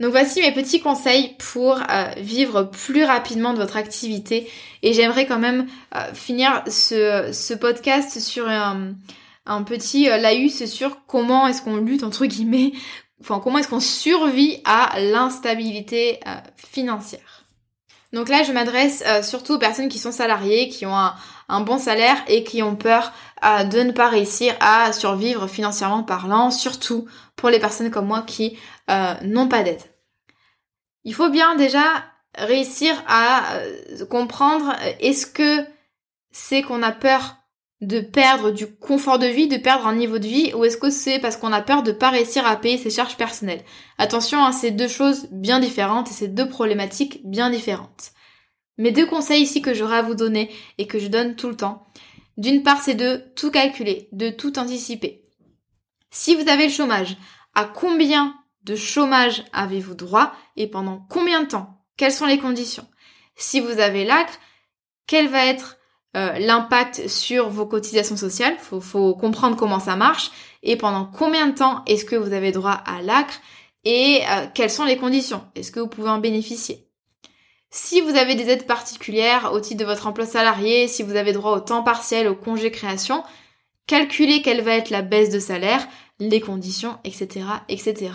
Donc 0.00 0.12
voici 0.12 0.40
mes 0.40 0.52
petits 0.52 0.80
conseils 0.80 1.36
pour 1.52 1.78
euh, 1.78 2.10
vivre 2.16 2.62
plus 2.62 3.04
rapidement 3.04 3.52
de 3.52 3.58
votre 3.58 3.76
activité 3.76 4.48
et 4.82 4.94
j'aimerais 4.94 5.26
quand 5.26 5.38
même 5.38 5.66
euh, 5.94 6.14
finir 6.14 6.64
ce, 6.66 7.54
podcast 7.54 8.18
sur 8.18 8.48
un, 8.48 8.94
petit 9.64 10.06
laïus 10.06 10.64
sur 10.64 11.04
comment 11.06 11.46
est-ce 11.48 11.60
qu'on 11.60 11.76
lutte 11.76 12.02
entre 12.02 12.24
guillemets 12.24 12.72
enfin 13.20 13.40
comment 13.40 13.58
est-ce 13.58 13.68
qu'on 13.68 13.80
survit 13.80 14.60
à 14.64 14.98
l'instabilité 15.00 16.18
euh, 16.26 16.36
financière. 16.56 17.39
Donc 18.12 18.28
là, 18.28 18.42
je 18.42 18.52
m'adresse 18.52 19.04
euh, 19.06 19.22
surtout 19.22 19.54
aux 19.54 19.58
personnes 19.58 19.88
qui 19.88 19.98
sont 19.98 20.12
salariées, 20.12 20.68
qui 20.68 20.84
ont 20.86 20.96
un, 20.96 21.60
bon 21.60 21.78
salaire 21.78 22.16
et 22.28 22.44
qui 22.44 22.62
ont 22.62 22.76
peur 22.76 23.12
euh, 23.44 23.64
de 23.64 23.80
ne 23.80 23.92
pas 23.92 24.08
réussir 24.08 24.54
à 24.60 24.92
survivre 24.92 25.46
financièrement 25.46 26.02
parlant, 26.02 26.50
surtout 26.50 27.06
pour 27.36 27.50
les 27.50 27.58
personnes 27.58 27.90
comme 27.90 28.06
moi 28.06 28.22
qui 28.22 28.58
n'ont 29.22 29.48
pas 29.48 29.62
d'aide. 29.62 29.82
Il 31.04 31.14
faut 31.14 31.30
bien 31.30 31.54
déjà 31.54 31.84
réussir 32.36 32.94
à 33.08 33.42
comprendre 34.10 34.74
est-ce 35.00 35.26
que 35.26 35.64
c'est 36.32 36.62
qu'on 36.62 36.82
a 36.82 36.92
peur 36.92 37.39
de 37.80 38.00
perdre 38.00 38.50
du 38.50 38.66
confort 38.66 39.18
de 39.18 39.26
vie, 39.26 39.48
de 39.48 39.56
perdre 39.56 39.86
un 39.86 39.94
niveau 39.94 40.18
de 40.18 40.26
vie, 40.26 40.52
ou 40.54 40.64
est-ce 40.64 40.76
que 40.76 40.90
c'est 40.90 41.18
parce 41.18 41.36
qu'on 41.36 41.52
a 41.52 41.62
peur 41.62 41.82
de 41.82 41.92
pas 41.92 42.10
réussir 42.10 42.46
à 42.46 42.56
payer 42.56 42.76
ses 42.76 42.90
charges 42.90 43.16
personnelles? 43.16 43.64
Attention, 43.96 44.44
hein, 44.44 44.52
c'est 44.52 44.70
deux 44.70 44.88
choses 44.88 45.28
bien 45.30 45.60
différentes 45.60 46.10
et 46.10 46.14
c'est 46.14 46.28
deux 46.28 46.48
problématiques 46.48 47.20
bien 47.24 47.48
différentes. 47.48 48.12
Mes 48.76 48.92
deux 48.92 49.06
conseils 49.06 49.42
ici 49.42 49.62
que 49.62 49.74
j'aurai 49.74 49.98
à 49.98 50.02
vous 50.02 50.14
donner 50.14 50.50
et 50.78 50.86
que 50.86 50.98
je 50.98 51.08
donne 51.08 51.36
tout 51.36 51.48
le 51.48 51.56
temps, 51.56 51.86
d'une 52.36 52.62
part 52.62 52.82
c'est 52.82 52.94
de 52.94 53.24
tout 53.34 53.50
calculer, 53.50 54.08
de 54.12 54.30
tout 54.30 54.58
anticiper. 54.58 55.24
Si 56.10 56.34
vous 56.34 56.48
avez 56.48 56.66
le 56.66 56.72
chômage, 56.72 57.16
à 57.54 57.64
combien 57.64 58.34
de 58.64 58.76
chômage 58.76 59.44
avez-vous 59.52 59.94
droit 59.94 60.32
et 60.56 60.66
pendant 60.66 61.06
combien 61.08 61.42
de 61.42 61.48
temps? 61.48 61.82
Quelles 61.96 62.12
sont 62.12 62.26
les 62.26 62.38
conditions? 62.38 62.86
Si 63.36 63.60
vous 63.60 63.78
avez 63.80 64.04
l'acre, 64.04 64.38
quelle 65.06 65.28
va 65.28 65.46
être 65.46 65.78
euh, 66.16 66.38
l'impact 66.38 67.06
sur 67.08 67.48
vos 67.50 67.66
cotisations 67.66 68.16
sociales. 68.16 68.56
Faut, 68.58 68.80
faut 68.80 69.14
comprendre 69.14 69.56
comment 69.56 69.78
ça 69.78 69.96
marche 69.96 70.30
et 70.62 70.76
pendant 70.76 71.04
combien 71.04 71.46
de 71.46 71.54
temps 71.54 71.82
est-ce 71.86 72.04
que 72.04 72.16
vous 72.16 72.32
avez 72.32 72.52
droit 72.52 72.72
à 72.72 73.00
l'ACRE 73.00 73.40
et 73.84 74.22
euh, 74.28 74.46
quelles 74.52 74.70
sont 74.70 74.84
les 74.84 74.96
conditions? 74.96 75.44
Est-ce 75.54 75.72
que 75.72 75.80
vous 75.80 75.88
pouvez 75.88 76.10
en 76.10 76.18
bénéficier? 76.18 76.86
Si 77.70 78.00
vous 78.00 78.16
avez 78.16 78.34
des 78.34 78.50
aides 78.50 78.66
particulières 78.66 79.52
au 79.52 79.60
titre 79.60 79.80
de 79.80 79.84
votre 79.84 80.08
emploi 80.08 80.26
salarié, 80.26 80.88
si 80.88 81.04
vous 81.04 81.14
avez 81.14 81.32
droit 81.32 81.52
au 81.52 81.60
temps 81.60 81.84
partiel, 81.84 82.26
au 82.26 82.34
congé 82.34 82.72
création, 82.72 83.22
calculez 83.86 84.42
quelle 84.42 84.62
va 84.62 84.74
être 84.74 84.90
la 84.90 85.02
baisse 85.02 85.30
de 85.30 85.38
salaire, 85.38 85.86
les 86.18 86.40
conditions, 86.40 86.98
etc., 87.04 87.46
etc. 87.68 88.10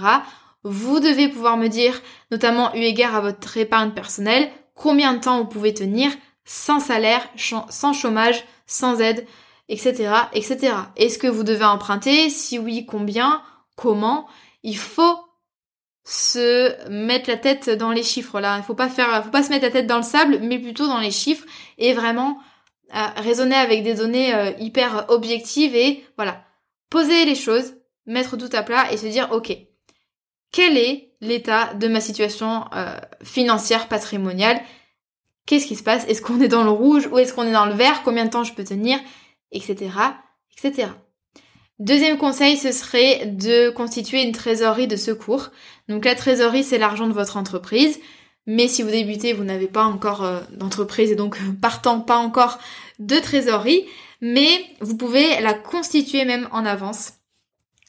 Vous 0.64 1.00
devez 1.00 1.30
pouvoir 1.30 1.56
me 1.56 1.70
dire, 1.70 2.02
notamment 2.32 2.76
eu 2.76 2.80
égard 2.80 3.16
à 3.16 3.22
votre 3.22 3.56
épargne 3.56 3.92
personnelle, 3.92 4.50
combien 4.74 5.14
de 5.14 5.20
temps 5.20 5.40
vous 5.40 5.48
pouvez 5.48 5.74
tenir 5.74 6.12
sans 6.46 6.80
salaire, 6.80 7.28
sans 7.36 7.94
chômage, 7.94 8.44
sans 8.68 9.02
aide, 9.02 9.26
etc., 9.68 10.14
etc. 10.34 10.74
Est-ce 10.96 11.18
que 11.18 11.28
vous 11.28 11.44
devez 11.44 11.66
emprunter? 11.66 12.30
Si 12.30 12.60
oui, 12.60 12.86
combien? 12.86 13.42
Comment? 13.76 14.28
Il 14.64 14.78
faut 14.78 15.20
se 16.06 16.88
mettre 16.90 17.30
la 17.30 17.38
tête 17.38 17.70
dans 17.70 17.92
les 17.92 18.04
chiffres 18.04 18.40
là. 18.40 18.58
Il 18.58 18.64
faut 18.64 18.76
pas 18.76 18.90
faut 18.90 19.30
pas 19.32 19.44
se 19.44 19.50
mettre 19.50 19.66
la 19.66 19.72
tête 19.72 19.88
dans 19.88 19.98
le 19.98 20.04
sable, 20.04 20.40
mais 20.42 20.60
plutôt 20.60 20.88
dans 20.88 21.00
les 21.00 21.12
chiffres 21.12 21.46
et 21.80 21.94
vraiment 21.94 22.40
euh, 22.96 23.08
raisonner 23.18 23.56
avec 23.56 23.84
des 23.84 23.96
données 23.96 24.34
euh, 24.34 24.52
hyper 24.60 25.06
objectives 25.10 25.76
et 25.76 26.06
voilà, 26.16 26.44
poser 26.92 27.26
les 27.26 27.34
choses, 27.34 27.74
mettre 28.06 28.38
tout 28.38 28.50
à 28.54 28.62
plat 28.62 28.92
et 28.92 28.98
se 28.98 29.08
dire 29.08 29.30
ok, 29.32 29.58
quel 30.52 30.78
est 30.78 31.16
l'état 31.22 31.74
de 31.74 31.88
ma 31.88 32.00
situation 32.00 32.66
euh, 32.76 32.96
financière 33.24 33.88
patrimoniale? 33.88 34.62
Qu'est-ce 35.46 35.68
qui 35.68 35.76
se 35.76 35.84
passe? 35.84 36.06
Est-ce 36.08 36.22
qu'on 36.22 36.42
est 36.42 36.48
dans 36.48 36.64
le 36.64 36.72
rouge 36.72 37.08
ou 37.12 37.20
est-ce 37.20 37.34
qu'on 37.34 37.44
est 37.44 37.52
dans 37.52 37.66
le 37.66 37.74
vert? 37.74 38.02
Combien 38.04 38.26
de 38.26 38.30
temps 38.30 38.44
je 38.44 38.54
peux 38.54 38.64
tenir? 38.64 39.00
Etc. 39.52 39.92
etc. 40.58 40.90
Deuxième 41.80 42.18
conseil, 42.18 42.58
ce 42.58 42.72
serait 42.72 43.26
de 43.26 43.70
constituer 43.70 44.24
une 44.24 44.32
trésorerie 44.32 44.88
de 44.88 44.96
secours. 44.96 45.52
Donc 45.88 46.06
la 46.06 46.16
trésorerie, 46.16 46.64
c'est 46.64 46.78
l'argent 46.78 47.08
de 47.08 47.14
votre 47.14 47.38
entreprise. 47.38 48.00
Mais 48.48 48.68
si 48.68 48.82
vous 48.82 48.92
débutez, 48.92 49.34
vous 49.34 49.44
n'avez 49.44 49.68
pas 49.68 49.84
encore 49.84 50.24
euh, 50.24 50.40
d'entreprise 50.52 51.12
et 51.12 51.16
donc 51.16 51.38
partant 51.62 52.00
pas 52.00 52.18
encore 52.18 52.60
de 53.00 53.18
trésorerie, 53.18 53.86
mais 54.22 54.66
vous 54.82 54.96
pouvez 54.96 55.40
la 55.42 55.54
constituer 55.54 56.26
même 56.26 56.48
en 56.52 56.66
avance. 56.66 57.14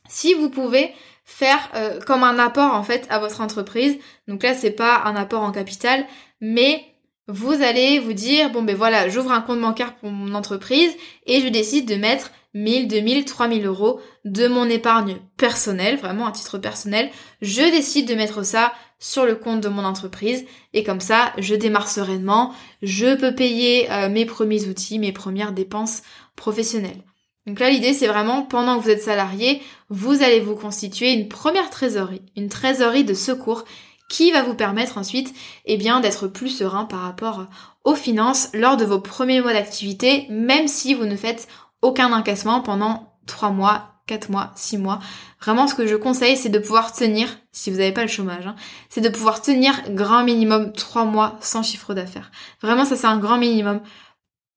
Si 0.08 0.34
vous 0.34 0.48
pouvez 0.48 0.92
faire 1.26 1.58
euh, 1.74 2.00
comme 2.00 2.22
un 2.22 2.38
apport 2.38 2.72
en 2.72 2.84
fait 2.84 3.06
à 3.10 3.18
votre 3.18 3.40
entreprise. 3.40 3.98
Donc 4.28 4.42
là, 4.44 4.54
c'est 4.54 4.70
pas 4.70 5.02
un 5.04 5.16
apport 5.16 5.42
en 5.42 5.50
capital, 5.50 6.06
mais 6.40 6.84
vous 7.28 7.62
allez 7.62 7.98
vous 7.98 8.12
dire, 8.12 8.50
bon 8.50 8.62
ben 8.62 8.76
voilà, 8.76 9.08
j'ouvre 9.08 9.32
un 9.32 9.40
compte 9.40 9.60
bancaire 9.60 9.96
pour 9.96 10.10
mon 10.10 10.34
entreprise 10.34 10.92
et 11.26 11.40
je 11.40 11.48
décide 11.48 11.88
de 11.88 11.96
mettre 11.96 12.30
1000, 12.54 12.88
2000, 12.88 13.24
3000 13.24 13.66
euros 13.66 14.00
de 14.24 14.46
mon 14.46 14.68
épargne 14.68 15.18
personnelle, 15.36 15.96
vraiment 15.96 16.26
à 16.26 16.32
titre 16.32 16.58
personnel. 16.58 17.10
Je 17.42 17.62
décide 17.62 18.08
de 18.08 18.14
mettre 18.14 18.44
ça 18.44 18.72
sur 18.98 19.26
le 19.26 19.34
compte 19.34 19.60
de 19.60 19.68
mon 19.68 19.84
entreprise 19.84 20.44
et 20.72 20.84
comme 20.84 21.00
ça, 21.00 21.32
je 21.38 21.54
démarre 21.54 21.88
sereinement, 21.88 22.54
je 22.82 23.16
peux 23.16 23.34
payer 23.34 23.90
euh, 23.90 24.08
mes 24.08 24.24
premiers 24.24 24.66
outils, 24.68 24.98
mes 24.98 25.12
premières 25.12 25.52
dépenses 25.52 26.02
professionnelles. 26.36 27.02
Donc 27.46 27.60
là, 27.60 27.70
l'idée, 27.70 27.92
c'est 27.92 28.08
vraiment, 28.08 28.42
pendant 28.42 28.78
que 28.78 28.84
vous 28.84 28.90
êtes 28.90 29.02
salarié, 29.02 29.62
vous 29.88 30.22
allez 30.22 30.40
vous 30.40 30.56
constituer 30.56 31.12
une 31.12 31.28
première 31.28 31.70
trésorerie, 31.70 32.22
une 32.36 32.48
trésorerie 32.48 33.04
de 33.04 33.14
secours 33.14 33.64
qui 34.08 34.30
va 34.30 34.42
vous 34.42 34.54
permettre 34.54 34.98
ensuite 34.98 35.34
eh 35.64 35.76
bien 35.76 36.00
d'être 36.00 36.28
plus 36.28 36.50
serein 36.50 36.84
par 36.84 37.00
rapport 37.00 37.46
aux 37.84 37.94
finances 37.94 38.48
lors 38.54 38.76
de 38.76 38.84
vos 38.84 39.00
premiers 39.00 39.40
mois 39.40 39.52
d'activité, 39.52 40.26
même 40.30 40.68
si 40.68 40.94
vous 40.94 41.04
ne 41.04 41.16
faites 41.16 41.48
aucun 41.82 42.12
encaissement 42.12 42.60
pendant 42.60 43.12
3 43.26 43.50
mois, 43.50 44.00
4 44.06 44.30
mois, 44.30 44.52
6 44.54 44.78
mois. 44.78 45.00
Vraiment 45.40 45.66
ce 45.66 45.74
que 45.74 45.86
je 45.86 45.96
conseille 45.96 46.36
c'est 46.36 46.48
de 46.48 46.58
pouvoir 46.58 46.92
tenir, 46.92 47.28
si 47.52 47.70
vous 47.70 47.78
n'avez 47.78 47.92
pas 47.92 48.02
le 48.02 48.08
chômage, 48.08 48.46
hein, 48.46 48.56
c'est 48.88 49.00
de 49.00 49.08
pouvoir 49.08 49.42
tenir 49.42 49.74
grand 49.90 50.24
minimum 50.24 50.72
3 50.72 51.04
mois 51.04 51.36
sans 51.40 51.62
chiffre 51.62 51.94
d'affaires. 51.94 52.30
Vraiment 52.62 52.84
ça 52.84 52.96
c'est 52.96 53.06
un 53.06 53.18
grand 53.18 53.38
minimum. 53.38 53.80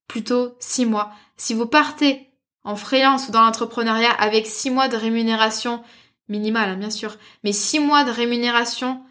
Plutôt 0.07 0.55
6 0.59 0.85
mois. 0.85 1.11
Si 1.37 1.53
vous 1.53 1.67
partez 1.67 2.29
en 2.63 2.75
freelance 2.75 3.27
ou 3.27 3.31
dans 3.31 3.41
l'entrepreneuriat 3.41 4.11
avec 4.11 4.47
6 4.47 4.71
mois 4.71 4.87
de 4.87 4.97
rémunération 4.97 5.83
minimale 6.27 6.69
hein, 6.69 6.77
bien 6.77 6.89
sûr, 6.89 7.15
mais 7.43 7.51
6 7.51 7.79
mois 7.79 8.03
de 8.03 8.11
rémunération 8.11 9.01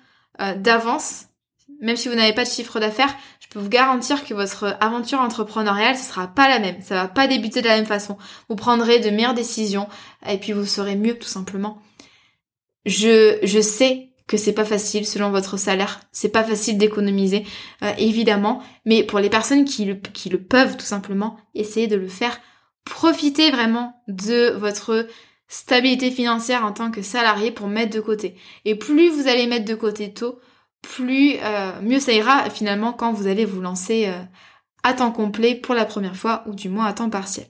euh, 0.41 0.55
d'avance, 0.55 1.27
même 1.81 1.97
si 1.97 2.09
vous 2.09 2.15
n'avez 2.15 2.33
pas 2.33 2.45
de 2.45 2.51
chiffre 2.51 2.81
d'affaires, 2.81 3.15
je 3.41 3.47
peux 3.49 3.61
vous 3.61 3.69
garantir 3.69 4.25
que 4.25 4.35
votre 4.35 4.77
aventure 4.81 5.21
entrepreneuriale, 5.21 5.97
ce 5.97 6.05
sera 6.05 6.27
pas 6.27 6.49
la 6.49 6.59
même. 6.59 6.83
Ça 6.83 6.95
va 6.95 7.09
pas 7.09 7.27
débuter 7.27 7.63
de 7.63 7.69
la 7.69 7.77
même 7.77 7.87
façon. 7.87 8.19
Vous 8.49 8.57
prendrez 8.57 8.99
de 9.01 9.11
meilleures 9.11 9.35
décisions 9.35 9.89
et 10.29 10.39
puis 10.39 10.53
vous 10.53 10.67
serez 10.67 10.97
mieux 10.97 11.19
tout 11.19 11.29
simplement. 11.29 11.81
Je, 12.85 13.39
je 13.43 13.61
sais 13.61 14.09
que 14.27 14.37
c'est 14.37 14.53
pas 14.53 14.65
facile 14.65 15.07
selon 15.07 15.31
votre 15.31 15.57
salaire. 15.57 16.01
C'est 16.13 16.29
pas 16.29 16.45
facile 16.45 16.79
d'économiser, 16.79 17.47
euh, 17.83 17.93
évidemment. 17.99 18.63
Mais 18.85 19.03
pour 19.03 19.19
les 19.19 19.31
personnes 19.31 19.65
qui 19.65 19.87
le, 19.87 19.95
qui 19.95 20.29
le 20.29 20.41
peuvent 20.41 20.77
tout 20.77 20.85
simplement, 20.85 21.39
essayez 21.55 21.87
de 21.87 21.97
le 21.97 22.09
faire. 22.09 22.41
Profitez 22.85 23.51
vraiment 23.51 24.03
de 24.07 24.51
votre 24.51 25.07
stabilité 25.49 26.11
financière 26.11 26.65
en 26.65 26.73
tant 26.73 26.91
que 26.91 27.03
salarié 27.03 27.51
pour 27.51 27.67
mettre 27.67 27.95
de 27.95 28.01
côté. 28.01 28.37
Et 28.65 28.75
plus 28.75 29.09
vous 29.09 29.27
allez 29.27 29.47
mettre 29.47 29.65
de 29.65 29.75
côté 29.75 30.13
tôt, 30.13 30.39
plus 30.83 31.37
euh, 31.43 31.81
mieux 31.83 31.99
ça 31.99 32.13
ira 32.13 32.49
finalement 32.51 32.93
quand 32.93 33.13
vous 33.13 33.27
allez 33.27 33.47
vous 33.47 33.61
lancer 33.61 34.07
euh, 34.07 34.23
à 34.83 34.93
temps 34.93 35.11
complet 35.11 35.55
pour 35.55 35.75
la 35.75 35.87
première 35.87 36.17
fois 36.17 36.45
ou 36.47 36.55
du 36.55 36.69
moins 36.69 36.85
à 36.85 36.93
temps 36.93 37.11
partiel. 37.11 37.47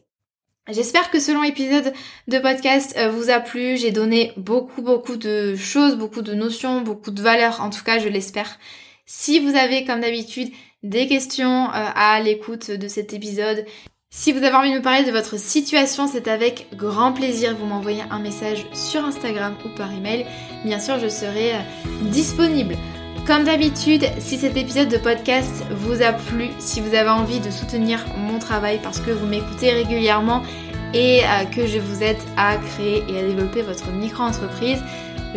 J'espère 0.70 1.10
que 1.10 1.18
ce 1.18 1.32
long 1.32 1.42
épisode 1.42 1.92
de 2.28 2.38
podcast 2.38 2.94
euh, 2.98 3.10
vous 3.10 3.30
a 3.30 3.40
plu. 3.40 3.76
J'ai 3.76 3.90
donné 3.90 4.32
beaucoup 4.36 4.82
beaucoup 4.82 5.16
de 5.16 5.56
choses, 5.56 5.96
beaucoup 5.96 6.22
de 6.22 6.34
notions, 6.34 6.82
beaucoup 6.82 7.10
de 7.10 7.22
valeurs. 7.22 7.60
En 7.60 7.70
tout 7.70 7.82
cas, 7.82 7.98
je 7.98 8.08
l'espère. 8.08 8.58
Si 9.06 9.40
vous 9.40 9.56
avez 9.56 9.84
comme 9.84 10.00
d'habitude 10.00 10.52
des 10.82 11.08
questions 11.08 11.70
à 11.72 12.20
l'écoute 12.20 12.70
de 12.70 12.86
cet 12.86 13.14
épisode, 13.14 13.64
Si 14.10 14.32
vous 14.32 14.42
avez 14.42 14.54
envie 14.54 14.72
de 14.72 14.78
me 14.78 14.82
parler 14.82 15.04
de 15.04 15.10
votre 15.10 15.38
situation, 15.38 16.08
c'est 16.10 16.28
avec 16.28 16.68
grand 16.74 17.12
plaisir. 17.12 17.54
Vous 17.54 17.66
m'envoyez 17.66 18.02
un 18.10 18.18
message 18.18 18.64
sur 18.72 19.04
Instagram 19.04 19.54
ou 19.66 19.68
par 19.76 19.92
email. 19.92 20.24
Bien 20.64 20.80
sûr, 20.80 20.98
je 20.98 21.08
serai 21.08 21.52
euh, 21.52 21.58
disponible. 22.04 22.74
Comme 23.26 23.44
d'habitude, 23.44 24.06
si 24.18 24.38
cet 24.38 24.56
épisode 24.56 24.88
de 24.88 24.96
podcast 24.96 25.62
vous 25.72 26.00
a 26.00 26.12
plu, 26.12 26.48
si 26.58 26.80
vous 26.80 26.94
avez 26.94 27.10
envie 27.10 27.40
de 27.40 27.50
soutenir 27.50 28.02
mon 28.16 28.38
travail 28.38 28.80
parce 28.82 28.98
que 28.98 29.10
vous 29.10 29.26
m'écoutez 29.26 29.72
régulièrement 29.72 30.42
et 30.94 31.20
euh, 31.24 31.44
que 31.44 31.66
je 31.66 31.78
vous 31.78 32.02
aide 32.02 32.16
à 32.38 32.56
créer 32.56 33.04
et 33.10 33.18
à 33.18 33.22
développer 33.22 33.60
votre 33.60 33.90
micro-entreprise, 33.90 34.82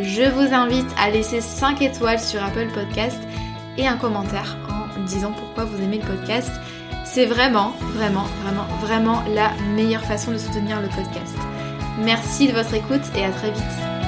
je 0.02 0.24
vous 0.32 0.54
invite 0.54 0.88
à 0.98 1.10
laisser 1.10 1.42
5 1.42 1.82
étoiles 1.82 2.22
sur 2.22 2.42
Apple 2.42 2.70
Podcast 2.74 3.20
et 3.78 3.86
un 3.86 3.98
commentaire 3.98 4.56
en 4.70 5.04
disant 5.04 5.34
pourquoi 5.34 5.66
vous 5.66 5.84
aimez 5.84 5.98
le 5.98 6.08
podcast. 6.08 6.52
C'est 7.14 7.26
vraiment, 7.26 7.74
vraiment, 7.96 8.24
vraiment, 8.42 8.66
vraiment 8.80 9.22
la 9.36 9.52
meilleure 9.76 10.06
façon 10.06 10.32
de 10.32 10.38
soutenir 10.38 10.80
le 10.80 10.88
podcast. 10.88 11.36
Merci 12.00 12.48
de 12.48 12.54
votre 12.54 12.74
écoute 12.74 13.02
et 13.18 13.26
à 13.26 13.32
très 13.32 13.52
vite. 13.52 14.01